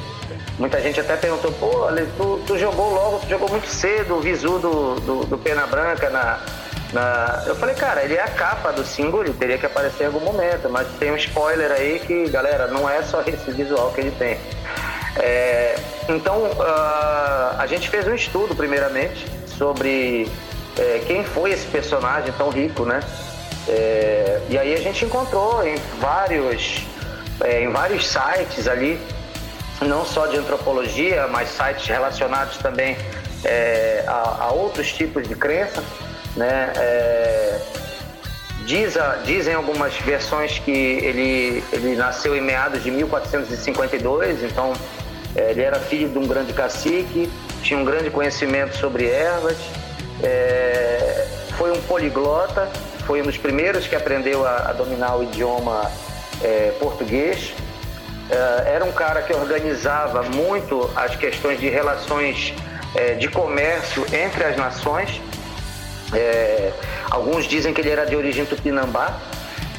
Muita 0.57 0.81
gente 0.81 0.99
até 0.99 1.17
perguntou, 1.17 1.51
pô, 1.53 1.87
tu, 2.17 2.41
tu 2.47 2.57
jogou 2.57 2.93
logo, 2.93 3.19
tu 3.19 3.29
jogou 3.29 3.49
muito 3.49 3.67
cedo 3.67 4.15
o 4.15 4.21
visu 4.21 4.59
do, 4.59 4.95
do, 5.01 5.25
do 5.25 5.37
Pena 5.37 5.67
Branca 5.67 6.09
na, 6.09 6.39
na... 6.93 7.43
Eu 7.45 7.55
falei, 7.55 7.75
cara, 7.75 8.03
ele 8.03 8.15
é 8.15 8.21
a 8.21 8.27
capa 8.27 8.71
do 8.71 8.85
single, 8.85 9.21
ele 9.21 9.33
teria 9.33 9.57
que 9.57 9.65
aparecer 9.65 10.03
em 10.03 10.07
algum 10.07 10.21
momento, 10.21 10.69
mas 10.69 10.87
tem 10.97 11.11
um 11.11 11.17
spoiler 11.17 11.71
aí 11.71 11.99
que, 11.99 12.29
galera, 12.29 12.67
não 12.67 12.89
é 12.89 13.01
só 13.03 13.21
esse 13.21 13.51
visual 13.51 13.91
que 13.91 14.01
ele 14.01 14.11
tem. 14.11 14.37
É, 15.17 15.75
então, 16.09 16.49
ah, 16.59 17.55
a 17.59 17.67
gente 17.67 17.89
fez 17.89 18.07
um 18.07 18.15
estudo, 18.15 18.55
primeiramente, 18.55 19.25
sobre 19.57 20.29
é, 20.77 21.01
quem 21.05 21.23
foi 21.23 21.51
esse 21.51 21.65
personagem 21.67 22.33
tão 22.37 22.49
rico, 22.49 22.85
né? 22.85 22.99
É, 23.67 24.41
e 24.49 24.57
aí 24.57 24.73
a 24.73 24.79
gente 24.79 25.05
encontrou 25.05 25.65
em 25.65 25.75
vários, 25.99 26.85
é, 27.41 27.63
em 27.63 27.69
vários 27.69 28.07
sites 28.07 28.67
ali 28.67 28.99
não 29.81 30.05
só 30.05 30.25
de 30.27 30.37
antropologia, 30.37 31.27
mas 31.27 31.49
sites 31.49 31.85
relacionados 31.87 32.57
também 32.57 32.97
é, 33.43 34.03
a, 34.07 34.45
a 34.45 34.51
outros 34.51 34.91
tipos 34.93 35.27
de 35.27 35.35
crença, 35.35 35.83
né? 36.35 36.71
É, 36.75 37.59
diz 38.65 38.97
a- 38.97 39.17
dizem 39.25 39.53
algumas 39.53 39.93
versões 39.97 40.57
que 40.59 40.71
ele, 40.71 41.63
ele 41.71 41.95
nasceu 41.95 42.35
em 42.35 42.41
meados 42.41 42.83
de 42.83 42.89
1452, 42.91 44.43
então 44.43 44.73
é, 45.35 45.51
ele 45.51 45.61
era 45.61 45.79
filho 45.79 46.09
de 46.09 46.17
um 46.17 46.25
grande 46.27 46.53
cacique, 46.53 47.29
tinha 47.61 47.79
um 47.79 47.85
grande 47.85 48.09
conhecimento 48.09 48.75
sobre 48.77 49.07
ervas, 49.09 49.57
é, 50.23 51.27
foi 51.57 51.71
um 51.71 51.81
poliglota, 51.81 52.69
foi 53.05 53.21
um 53.21 53.25
dos 53.25 53.37
primeiros 53.37 53.85
que 53.85 53.95
aprendeu 53.95 54.45
a, 54.47 54.69
a 54.69 54.73
dominar 54.73 55.15
o 55.17 55.23
idioma 55.23 55.91
é, 56.41 56.73
português. 56.79 57.53
É, 58.29 58.73
era 58.75 58.85
um 58.85 58.91
cara 58.91 59.21
que 59.21 59.33
organizava 59.33 60.23
muito 60.23 60.89
as 60.95 61.15
questões 61.15 61.59
de 61.59 61.69
relações 61.69 62.53
é, 62.95 63.13
de 63.13 63.27
comércio 63.27 64.05
entre 64.13 64.43
as 64.43 64.57
nações. 64.57 65.21
É, 66.13 66.71
alguns 67.09 67.45
dizem 67.45 67.73
que 67.73 67.81
ele 67.81 67.89
era 67.89 68.05
de 68.05 68.15
origem 68.15 68.45
tupinambá, 68.45 69.17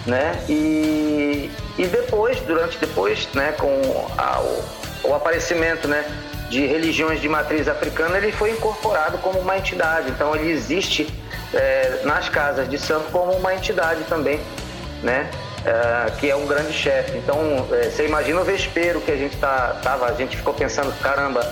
né? 0.07 0.38
E, 0.49 1.51
e 1.78 1.86
depois, 1.86 2.40
durante 2.40 2.78
depois, 2.78 3.28
né, 3.34 3.53
com 3.59 3.68
a- 4.16 4.40
o, 4.40 5.09
o 5.11 5.14
aparecimento, 5.14 5.88
né, 5.88 6.05
de 6.49 6.64
religiões 6.66 7.20
de 7.20 7.28
matriz 7.28 7.66
africana, 7.68 8.16
ele 8.18 8.30
foi 8.32 8.51
incorporado 8.51 9.18
como 9.18 9.40
uma 9.40 9.59
entidade. 9.59 10.11
Então 10.11 10.34
ele 10.36 10.51
existe 10.51 11.09
é, 11.55 12.01
nas 12.05 12.28
casas 12.28 12.68
de 12.68 12.78
santo 12.78 13.11
como 13.11 13.32
uma 13.32 13.55
entidade 13.55 14.03
também, 14.05 14.40
né? 15.03 15.28
É, 15.65 16.11
que 16.19 16.31
é 16.31 16.37
um 16.37 16.47
grande 16.47 16.73
chefe. 16.73 17.17
Então 17.19 17.67
é, 17.73 17.91
você 17.91 18.07
imagina 18.07 18.41
o 18.41 18.45
vespeiro 18.45 19.01
que 19.01 19.11
a 19.11 19.17
gente 19.17 19.37
tá, 19.37 19.81
tava, 19.83 20.07
a 20.07 20.13
gente 20.13 20.37
ficou 20.37 20.55
pensando, 20.55 20.93
caramba, 21.01 21.45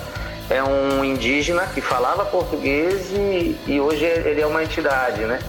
é 0.49 0.63
um 0.63 1.03
indígena 1.03 1.65
que 1.67 1.81
falava 1.81 2.23
português 2.25 3.11
e, 3.11 3.57
e 3.67 3.79
hoje 3.79 4.05
ele 4.05 4.41
é 4.41 4.47
uma 4.47 4.63
entidade, 4.63 5.21
né? 5.21 5.39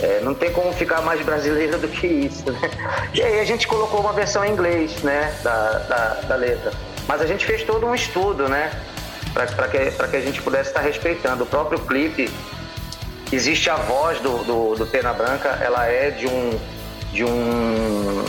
É, 0.00 0.20
não 0.20 0.34
tem 0.34 0.52
como 0.52 0.72
ficar 0.72 1.00
mais 1.02 1.20
brasileiro 1.22 1.78
do 1.78 1.88
que 1.88 2.06
isso, 2.06 2.50
né? 2.50 2.70
E 3.14 3.22
aí 3.22 3.40
a 3.40 3.44
gente 3.44 3.66
colocou 3.66 4.00
uma 4.00 4.12
versão 4.12 4.44
em 4.44 4.52
inglês, 4.52 5.02
né, 5.02 5.34
da, 5.42 5.78
da, 5.78 6.08
da 6.28 6.36
letra. 6.36 6.72
Mas 7.06 7.20
a 7.20 7.26
gente 7.26 7.44
fez 7.44 7.62
todo 7.62 7.86
um 7.86 7.94
estudo, 7.94 8.48
né, 8.48 8.72
para 9.32 9.46
que, 9.68 9.90
que 9.90 10.16
a 10.16 10.20
gente 10.20 10.40
pudesse 10.42 10.70
estar 10.70 10.80
respeitando. 10.80 11.44
O 11.44 11.46
próprio 11.46 11.78
clipe, 11.80 12.30
existe 13.32 13.68
a 13.70 13.76
voz 13.76 14.20
do, 14.20 14.44
do, 14.44 14.74
do 14.76 14.86
Pena 14.86 15.12
Branca, 15.12 15.58
ela 15.60 15.86
é 15.86 16.10
de 16.10 16.26
um, 16.26 16.58
de 17.12 17.24
um 17.24 18.24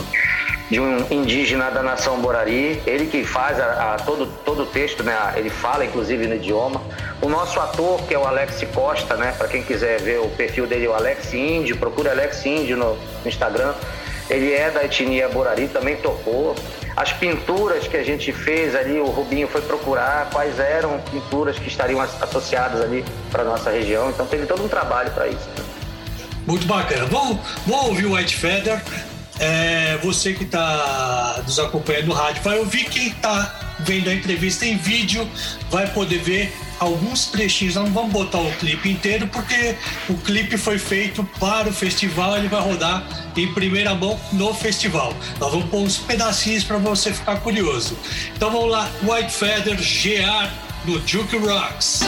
de 0.70 0.80
um 0.80 1.06
indígena 1.10 1.70
da 1.70 1.82
nação 1.82 2.18
Borari, 2.20 2.82
ele 2.86 3.06
que 3.06 3.22
faz 3.22 3.60
a, 3.60 3.94
a- 3.94 3.96
todo, 3.98 4.26
todo 4.46 4.62
o 4.62 4.66
texto, 4.66 5.02
né? 5.02 5.14
ele 5.36 5.50
fala 5.50 5.84
inclusive 5.84 6.26
no 6.26 6.34
idioma. 6.36 6.80
O 7.20 7.28
nosso 7.28 7.60
ator, 7.60 8.00
que 8.08 8.14
é 8.14 8.18
o 8.18 8.24
Alex 8.26 8.64
Costa, 8.74 9.14
né? 9.14 9.34
para 9.36 9.46
quem 9.46 9.62
quiser 9.62 10.00
ver 10.00 10.20
o 10.20 10.28
perfil 10.30 10.66
dele, 10.66 10.88
o 10.88 10.94
Alex 10.94 11.34
Índio, 11.34 11.76
procura 11.76 12.12
Alex 12.12 12.44
Índio 12.46 12.78
no, 12.78 12.94
no 12.94 12.98
Instagram. 13.28 13.74
Ele 14.30 14.54
é 14.54 14.70
da 14.70 14.82
etnia 14.82 15.28
Borari, 15.28 15.68
também 15.68 15.96
tocou. 15.96 16.54
As 16.96 17.12
pinturas 17.12 17.86
que 17.86 17.98
a 17.98 18.02
gente 18.02 18.32
fez 18.32 18.74
ali, 18.74 18.98
o 18.98 19.04
Rubinho 19.06 19.46
foi 19.46 19.60
procurar 19.60 20.30
quais 20.32 20.58
eram 20.58 20.98
pinturas 21.10 21.58
que 21.58 21.68
estariam 21.68 22.00
as- 22.00 22.20
associadas 22.22 22.80
ali 22.80 23.04
para 23.30 23.44
nossa 23.44 23.70
região. 23.70 24.08
Então 24.08 24.24
teve 24.26 24.46
todo 24.46 24.64
um 24.64 24.68
trabalho 24.68 25.10
para 25.10 25.28
isso. 25.28 25.48
Muito 26.46 26.66
bacana. 26.66 27.06
Vamos, 27.06 27.38
vamos 27.66 27.86
ouvir 27.86 28.06
o 28.06 28.14
White 28.14 28.36
Feather. 28.36 28.82
É, 29.38 29.98
você 30.02 30.32
que 30.32 30.44
está 30.44 31.42
nos 31.44 31.58
acompanhando 31.58 32.06
no 32.06 32.14
rádio 32.14 32.42
vai 32.42 32.58
ouvir. 32.58 32.84
Quem 32.84 33.08
está 33.08 33.74
vendo 33.80 34.08
a 34.08 34.14
entrevista 34.14 34.64
em 34.64 34.76
vídeo 34.76 35.28
vai 35.70 35.86
poder 35.88 36.18
ver 36.18 36.56
alguns 36.78 37.26
trechinhos. 37.26 37.74
Não 37.74 37.86
vamos 37.86 38.12
botar 38.12 38.38
o 38.38 38.52
clipe 38.52 38.90
inteiro 38.90 39.26
porque 39.28 39.74
o 40.08 40.14
clipe 40.18 40.56
foi 40.56 40.78
feito 40.78 41.24
para 41.40 41.68
o 41.68 41.72
festival. 41.72 42.36
Ele 42.36 42.48
vai 42.48 42.60
rodar 42.60 43.04
em 43.36 43.52
primeira 43.52 43.94
mão 43.94 44.18
no 44.32 44.54
festival. 44.54 45.14
Nós 45.40 45.50
vamos 45.50 45.68
pôr 45.68 45.80
uns 45.80 45.98
pedacinhos 45.98 46.62
para 46.62 46.78
você 46.78 47.12
ficar 47.12 47.40
curioso. 47.40 47.96
Então 48.36 48.50
vamos 48.50 48.70
lá, 48.70 48.88
White 49.02 49.32
Feather 49.32 49.76
GR 49.76 50.50
no 50.84 50.98
Duke 51.00 51.36
Rocks. 51.38 52.00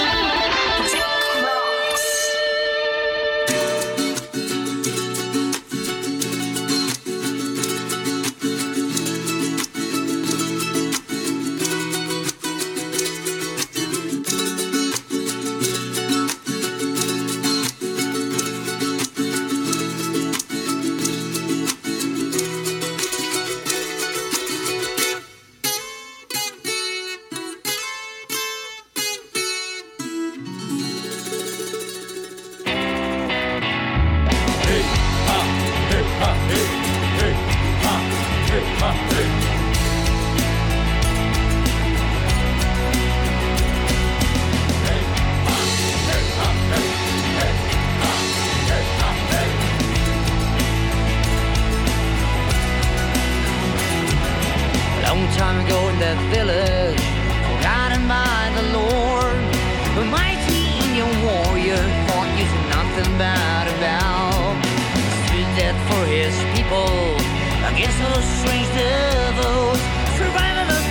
Those 68.03 68.27
strange 68.41 68.69
devils. 68.75 69.81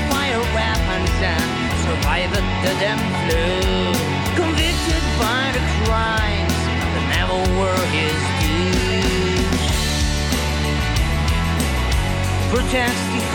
Fire 0.10 0.44
weapons 0.56 1.16
and 1.22 1.50
the 2.64 2.74
damn 2.80 3.00
flood. 3.24 3.98
Convicted 4.36 5.04
by 5.20 5.44
the 5.56 5.64
crimes 5.84 6.58
that 6.94 7.06
never 7.16 7.40
were 7.60 7.84
his 7.96 8.20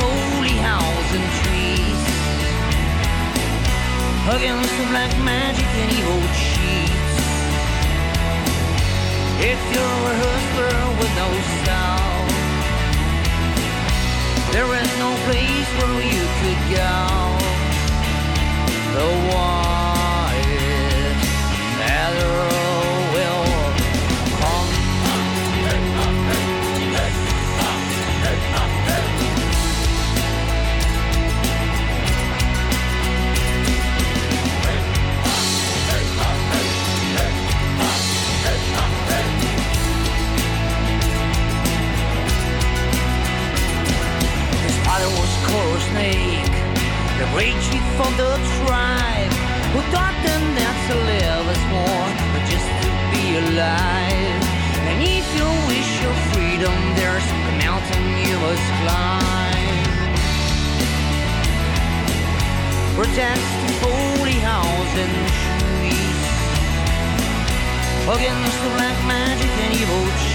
holy 0.00 0.56
trees 1.42 2.02
against 4.36 4.72
the 4.78 4.86
black 4.90 5.12
magic 5.24 5.70
and 5.80 5.90
evil 5.98 6.22
cheats. 6.40 7.16
If 9.40 9.60
you're 9.72 10.02
a 10.10 10.16
hustler 10.22 10.78
with 10.98 11.12
no 11.16 11.28
style, 11.62 12.09
there 14.52 14.74
is 14.82 14.98
no 14.98 15.14
place 15.26 15.68
where 15.78 16.02
you 16.02 16.24
could 16.40 16.62
go. 16.74 16.98
The 18.96 19.10
white 19.30 20.50
feather 21.78 22.49
Snake, 46.00 46.56
the 47.20 47.26
chief 47.60 48.00
of 48.00 48.12
the 48.16 48.32
tribe, 48.64 49.32
who 49.76 49.80
taught 49.92 50.16
them 50.24 50.42
that 50.56 50.76
to 50.88 50.96
live 50.96 51.44
is 51.52 51.64
more 51.68 52.08
than 52.32 52.44
just 52.48 52.68
to 52.80 52.88
be 53.12 53.36
alive. 53.36 54.40
And 54.88 54.96
if 55.04 55.28
you 55.36 55.44
wish 55.68 55.90
your 56.00 56.16
freedom, 56.32 56.72
there's 56.96 57.28
a 57.28 57.52
mountain 57.60 58.04
you 58.24 58.32
must 58.40 58.68
climb. 58.80 59.84
Protects 62.96 63.52
the 63.60 63.72
holy 63.84 64.40
house 64.40 64.92
and 65.04 65.14
trees 65.44 66.28
against 68.08 68.56
the 68.64 68.70
black 68.72 68.96
magic 69.04 69.52
and 69.68 69.72
evil. 69.76 70.29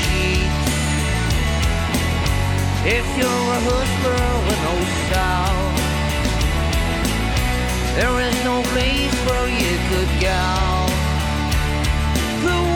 If 2.88 3.18
you're 3.18 3.28
a 3.28 3.60
hustler 3.68 4.30
with 4.46 4.60
no 4.68 4.76
style, 5.08 5.76
There 7.96 8.20
is 8.20 8.44
no 8.44 8.62
place 8.74 9.16
where 9.26 9.48
you 9.48 9.74
could 9.90 10.12
go. 10.20 10.44
The 12.44 12.75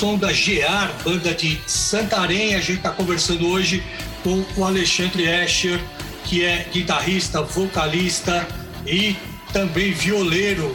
som 0.00 0.16
da 0.16 0.32
GR, 0.32 1.04
banda 1.04 1.34
de 1.34 1.60
Santarém. 1.66 2.54
A 2.54 2.60
gente 2.60 2.78
está 2.78 2.88
conversando 2.88 3.46
hoje 3.46 3.82
com 4.24 4.42
o 4.56 4.64
Alexandre 4.64 5.24
Escher, 5.24 5.78
que 6.24 6.42
é 6.42 6.66
guitarrista, 6.72 7.42
vocalista 7.42 8.48
e 8.86 9.14
também 9.52 9.92
violeiro 9.92 10.72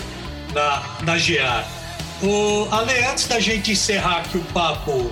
na, 0.54 0.84
na 1.02 1.18
GR. 1.18 1.66
O 2.22 2.68
Ale, 2.72 3.04
antes 3.06 3.28
da 3.28 3.40
gente 3.40 3.72
encerrar 3.72 4.18
aqui 4.18 4.38
o 4.38 4.44
papo 4.54 5.12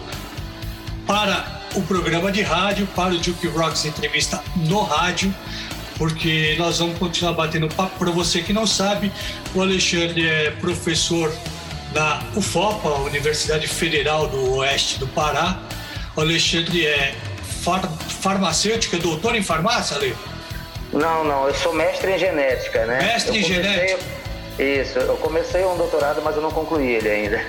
para 1.07 1.63
o 1.73 1.81
programa 1.81 2.31
de 2.31 2.43
rádio, 2.43 2.85
para 2.95 3.15
o 3.15 3.17
Duke 3.17 3.47
Rocks 3.47 3.83
entrevista 3.83 4.43
no 4.57 4.83
rádio, 4.83 5.33
porque 5.97 6.55
nós 6.59 6.77
vamos 6.77 6.99
continuar 6.99 7.33
batendo 7.33 7.67
papo. 7.67 7.97
Para 7.97 8.11
você 8.11 8.43
que 8.43 8.53
não 8.53 8.67
sabe, 8.67 9.11
o 9.55 9.61
Alexandre 9.63 10.27
é 10.27 10.51
professor 10.51 11.33
da 11.93 12.21
UFOPA, 12.35 12.89
Universidade 13.01 13.67
Federal 13.67 14.27
do 14.27 14.55
Oeste 14.57 14.99
do 14.99 15.07
Pará. 15.07 15.57
O 16.15 16.21
Alexandre 16.21 16.85
é 16.85 17.15
far 17.63 17.81
farmacêutico, 18.21 18.95
é 18.95 18.99
doutor 18.99 19.35
em 19.35 19.43
farmácia, 19.43 19.95
Ale? 19.97 20.15
Não, 20.91 21.23
não, 21.23 21.47
eu 21.47 21.53
sou 21.55 21.73
mestre 21.73 22.11
em 22.11 22.19
genética, 22.19 22.85
né? 22.85 23.01
Mestre 23.03 23.37
Eu 23.37 23.41
em 23.41 23.43
comecei- 23.43 23.63
genética. 23.63 23.99
Isso, 24.59 24.99
eu 24.99 25.17
comecei 25.17 25.65
um 25.65 25.75
doutorado, 25.75 26.21
mas 26.23 26.35
eu 26.35 26.41
não 26.41 26.51
concluí 26.51 26.93
ele 26.93 27.09
ainda. 27.09 27.41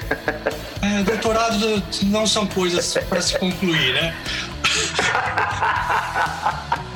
É, 0.80 1.02
doutorado 1.02 1.82
não 2.04 2.26
são 2.26 2.46
coisas 2.46 2.94
para 3.08 3.20
se 3.20 3.38
concluir, 3.38 3.92
né? 3.92 4.16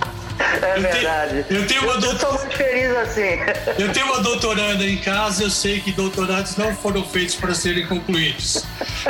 É 0.63 0.71
Eu 0.79 0.83
tenho- 0.83 0.93
verdade. 0.93 1.45
eu 1.51 1.67
tenho 1.67 1.83
uma 1.85 1.95
Eu 1.95 2.01
doutor- 2.01 2.21
sou 2.21 2.39
muito 2.39 2.57
feliz 2.57 2.97
assim. 2.97 3.39
Eu 3.79 3.93
tenho 3.93 4.07
uma 4.07 4.21
doutoranda 4.21 4.85
em 4.85 4.97
casa, 4.99 5.43
eu 5.45 5.51
sei 5.51 5.81
que 5.81 5.93
doutorados 5.93 6.57
não 6.57 6.75
foram 6.75 7.05
feitos 7.05 7.35
para 7.37 7.55
serem 7.55 7.87
concluídos. 7.87 8.65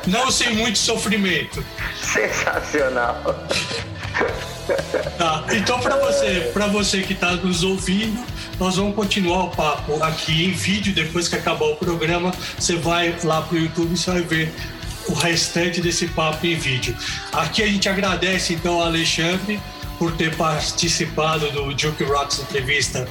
Não 0.06 0.30
sem 0.30 0.54
muito 0.54 0.78
sofrimento. 0.78 1.64
Sensacional. 2.02 3.46
Tá, 5.16 5.44
então 5.52 5.80
para 5.80 5.96
você, 5.96 6.50
para 6.52 6.66
você 6.66 7.00
que 7.02 7.14
está 7.14 7.32
nos 7.32 7.62
ouvindo, 7.62 8.22
nós 8.60 8.76
vamos 8.76 8.94
continuar 8.94 9.44
o 9.44 9.50
papo 9.50 10.02
aqui 10.02 10.44
em 10.44 10.50
vídeo. 10.52 10.92
Depois 10.94 11.26
que 11.28 11.36
acabar 11.36 11.64
o 11.66 11.76
programa, 11.76 12.32
você 12.58 12.76
vai 12.76 13.16
lá 13.24 13.40
pro 13.42 13.56
YouTube 13.58 13.94
e 13.94 13.96
você 13.96 14.10
vai 14.10 14.22
ver 14.22 14.52
o 15.08 15.14
restante 15.14 15.80
desse 15.80 16.08
papo 16.08 16.46
em 16.46 16.54
vídeo. 16.56 16.94
Aqui 17.32 17.62
a 17.62 17.66
gente 17.66 17.88
agradece 17.88 18.52
então 18.52 18.74
ao 18.74 18.82
Alexandre 18.86 19.58
por 19.98 20.12
ter 20.16 20.36
participado 20.36 21.50
do 21.50 21.74
Duke 21.74 22.04
Rocks 22.04 22.38
entrevista 22.38 23.08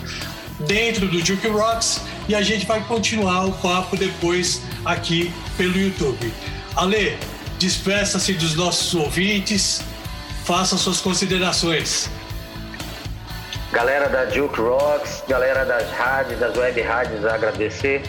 dentro 0.61 1.07
do 1.07 1.21
Duke 1.21 1.47
Rocks 1.47 2.01
e 2.27 2.35
a 2.35 2.41
gente 2.41 2.65
vai 2.65 2.81
continuar 2.83 3.45
o 3.45 3.51
papo 3.53 3.95
depois 3.95 4.61
aqui 4.85 5.31
pelo 5.55 5.77
YouTube. 5.77 6.33
Ale, 6.75 7.17
despeça-se 7.59 8.33
dos 8.33 8.55
nossos 8.55 8.93
ouvintes, 8.95 9.81
faça 10.45 10.77
suas 10.77 10.99
considerações. 10.99 12.09
Galera 13.71 14.07
da 14.07 14.25
Duke 14.25 14.59
Rocks, 14.59 15.23
galera 15.27 15.65
das 15.65 15.91
rádios, 15.91 16.39
das 16.39 16.55
web 16.55 16.81
rádios, 16.81 17.25
agradecer 17.25 18.01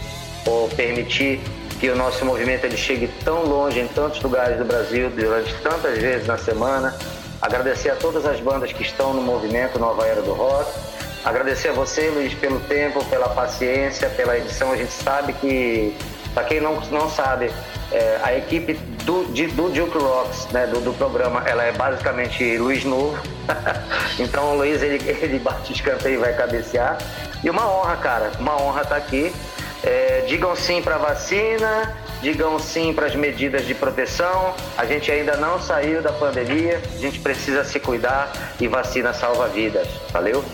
por 0.45 0.71
permitir 0.71 1.41
que 1.81 1.91
o 1.91 1.97
nosso 1.97 2.25
movimento 2.25 2.65
ele 2.65 2.77
chegue 2.77 3.09
tão 3.25 3.45
longe 3.45 3.81
em 3.81 3.89
tantos 3.89 4.21
lugares 4.23 4.59
do 4.59 4.65
Brasil 4.65 5.11
durante 5.11 5.53
tantas 5.63 5.99
vezes 5.99 6.27
na 6.27 6.39
semana. 6.39 6.97
Agradecer 7.41 7.91
a 7.91 7.97
todas 7.97 8.27
as 8.27 8.41
bandas 8.41 8.73
que 8.73 8.83
estão 8.83 9.15
no 9.15 9.23
movimento 9.23 9.79
Nova 9.79 10.07
Era 10.07 10.23
do 10.23 10.33
Rock. 10.33 10.71
Agradecer 11.25 11.69
a 11.69 11.73
você, 11.73 12.09
Luiz, 12.11 12.35
pelo 12.35 12.59
tempo, 12.61 13.05
pela 13.07 13.29
paciência, 13.29 14.09
pela 14.11 14.37
edição. 14.37 14.73
A 14.73 14.77
gente 14.77 14.93
sabe 14.93 15.33
que, 15.35 15.97
para 16.35 16.45
quem 16.45 16.61
não, 16.61 16.81
não 16.91 17.09
sabe, 17.09 17.51
é, 17.93 18.19
a 18.23 18.35
equipe 18.37 18.75
do, 19.05 19.25
de- 19.27 19.47
do 19.49 19.69
Duke 19.69 19.99
Rocks, 19.99 20.47
né, 20.53 20.67
do, 20.67 20.81
do 20.81 20.93
programa, 20.95 21.43
ela 21.47 21.63
é 21.65 21.73
basicamente 21.73 22.57
Luiz 22.59 22.85
Novo. 22.85 23.17
então 24.19 24.53
o 24.53 24.57
Luiz, 24.57 24.83
ele, 24.83 24.97
ele 25.09 25.39
bate 25.39 25.73
escanteio 25.73 26.15
e 26.15 26.19
vai 26.19 26.33
cabecear. 26.35 26.99
E 27.43 27.49
uma 27.51 27.69
honra, 27.71 27.97
cara, 27.97 28.31
uma 28.41 28.61
honra 28.61 28.83
estar 28.83 28.97
aqui. 28.97 29.33
É, 29.85 30.25
digam 30.27 30.57
sim 30.57 30.83
para 30.83 30.99
vacina, 30.99 31.97
digam 32.23 32.59
sim 32.59 32.93
para 32.93 33.07
as 33.07 33.15
medidas 33.15 33.67
de 33.67 33.75
proteção. 33.75 34.55
A 34.77 34.85
gente 34.85 35.11
ainda 35.11 35.37
não 35.37 35.61
saiu 35.61 36.03
da 36.03 36.13
pandemia, 36.13 36.81
a 36.95 36.99
gente 36.99 37.19
precisa 37.21 37.65
se 37.65 37.79
cuidar 37.81 38.55
e 38.61 38.69
vacina 38.69 39.13
salva 39.13 39.49
vidas. 39.49 39.89
Valeu? 40.11 40.45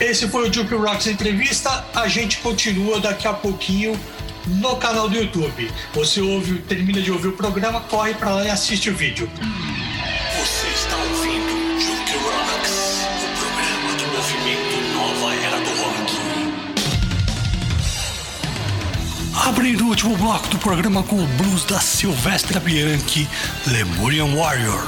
Esse 0.00 0.28
foi 0.28 0.46
o 0.46 0.50
Duke 0.50 0.74
Rocks 0.74 1.06
Entrevista. 1.06 1.84
A 1.94 2.06
gente 2.06 2.38
continua 2.38 3.00
daqui 3.00 3.26
a 3.26 3.32
pouquinho 3.32 3.98
no 4.46 4.76
canal 4.76 5.08
do 5.08 5.16
YouTube. 5.16 5.70
Você 5.92 6.20
ouve, 6.20 6.60
termina 6.60 7.00
de 7.00 7.10
ouvir 7.10 7.28
o 7.28 7.32
programa, 7.32 7.80
corre 7.82 8.14
para 8.14 8.30
lá 8.30 8.44
e 8.44 8.50
assiste 8.50 8.90
o 8.90 8.94
vídeo. 8.94 9.28
Você 10.38 10.68
está 10.68 10.96
ouvindo 10.96 11.57
Abrindo 19.46 19.84
o 19.84 19.88
último 19.88 20.16
bloco 20.16 20.48
do 20.48 20.58
programa 20.58 21.02
com 21.02 21.22
o 21.22 21.26
blues 21.26 21.64
da 21.64 21.80
Silvestra 21.80 22.58
Bianchi, 22.60 23.28
Lemurian 23.66 24.34
Warrior. 24.34 24.86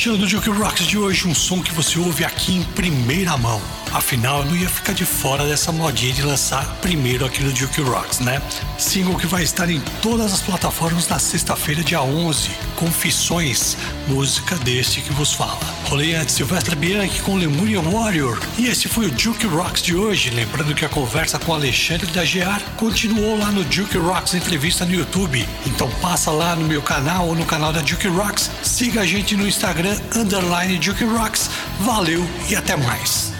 Fechando 0.00 0.24
o 0.24 0.26
Juke 0.26 0.48
Rocks 0.48 0.86
de 0.86 0.96
hoje, 0.96 1.28
um 1.28 1.34
som 1.34 1.62
que 1.62 1.74
você 1.74 1.98
ouve 1.98 2.24
aqui 2.24 2.56
em 2.56 2.62
primeira 2.62 3.36
mão. 3.36 3.60
Afinal, 3.92 4.38
eu 4.38 4.46
não 4.46 4.56
ia 4.56 4.66
ficar 4.66 4.94
de 4.94 5.04
fora 5.04 5.44
dessa 5.44 5.70
modinha 5.72 6.14
de 6.14 6.22
lançar 6.22 6.64
primeiro 6.80 7.26
aqui 7.26 7.44
no 7.44 7.52
Duke 7.52 7.82
Rocks, 7.82 8.18
né? 8.18 8.40
Single 8.78 9.18
que 9.18 9.26
vai 9.26 9.42
estar 9.42 9.68
em 9.68 9.78
todas 10.00 10.32
as 10.32 10.40
plataformas 10.40 11.06
na 11.06 11.18
sexta-feira, 11.18 11.84
dia 11.84 12.00
11. 12.00 12.48
Confissões, 12.76 13.76
música 14.08 14.56
deste 14.56 15.02
que 15.02 15.12
vos 15.12 15.34
fala. 15.34 15.79
Rolei 15.90 16.14
antes 16.14 16.36
Silvestre 16.36 16.76
Bianchi 16.76 17.20
com 17.20 17.34
Lemuria 17.34 17.80
Warrior. 17.80 18.38
E 18.56 18.68
esse 18.68 18.86
foi 18.86 19.06
o 19.06 19.10
Duke 19.10 19.44
Rocks 19.48 19.82
de 19.82 19.92
hoje. 19.92 20.30
Lembrando 20.30 20.72
que 20.72 20.84
a 20.84 20.88
conversa 20.88 21.36
com 21.36 21.52
Alexandre 21.52 22.06
da 22.12 22.22
GR 22.22 22.62
continuou 22.76 23.36
lá 23.36 23.50
no 23.50 23.64
Duke 23.64 23.98
Rocks 23.98 24.34
Entrevista 24.34 24.84
no 24.84 24.94
YouTube. 24.94 25.44
Então 25.66 25.90
passa 26.00 26.30
lá 26.30 26.54
no 26.54 26.64
meu 26.64 26.80
canal 26.80 27.26
ou 27.26 27.34
no 27.34 27.44
canal 27.44 27.72
da 27.72 27.80
Duke 27.80 28.06
Rocks. 28.06 28.48
Siga 28.62 29.00
a 29.00 29.06
gente 29.06 29.36
no 29.36 29.48
Instagram, 29.48 29.98
underline 30.14 30.78
Duke 30.78 31.04
Rocks. 31.04 31.50
Valeu 31.80 32.24
e 32.48 32.54
até 32.54 32.76
mais. 32.76 33.32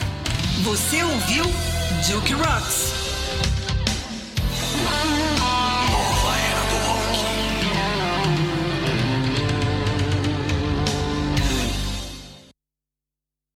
Você 0.64 1.04
ouviu 1.04 1.44
Duke 2.08 2.32
Rocks. 2.32 2.99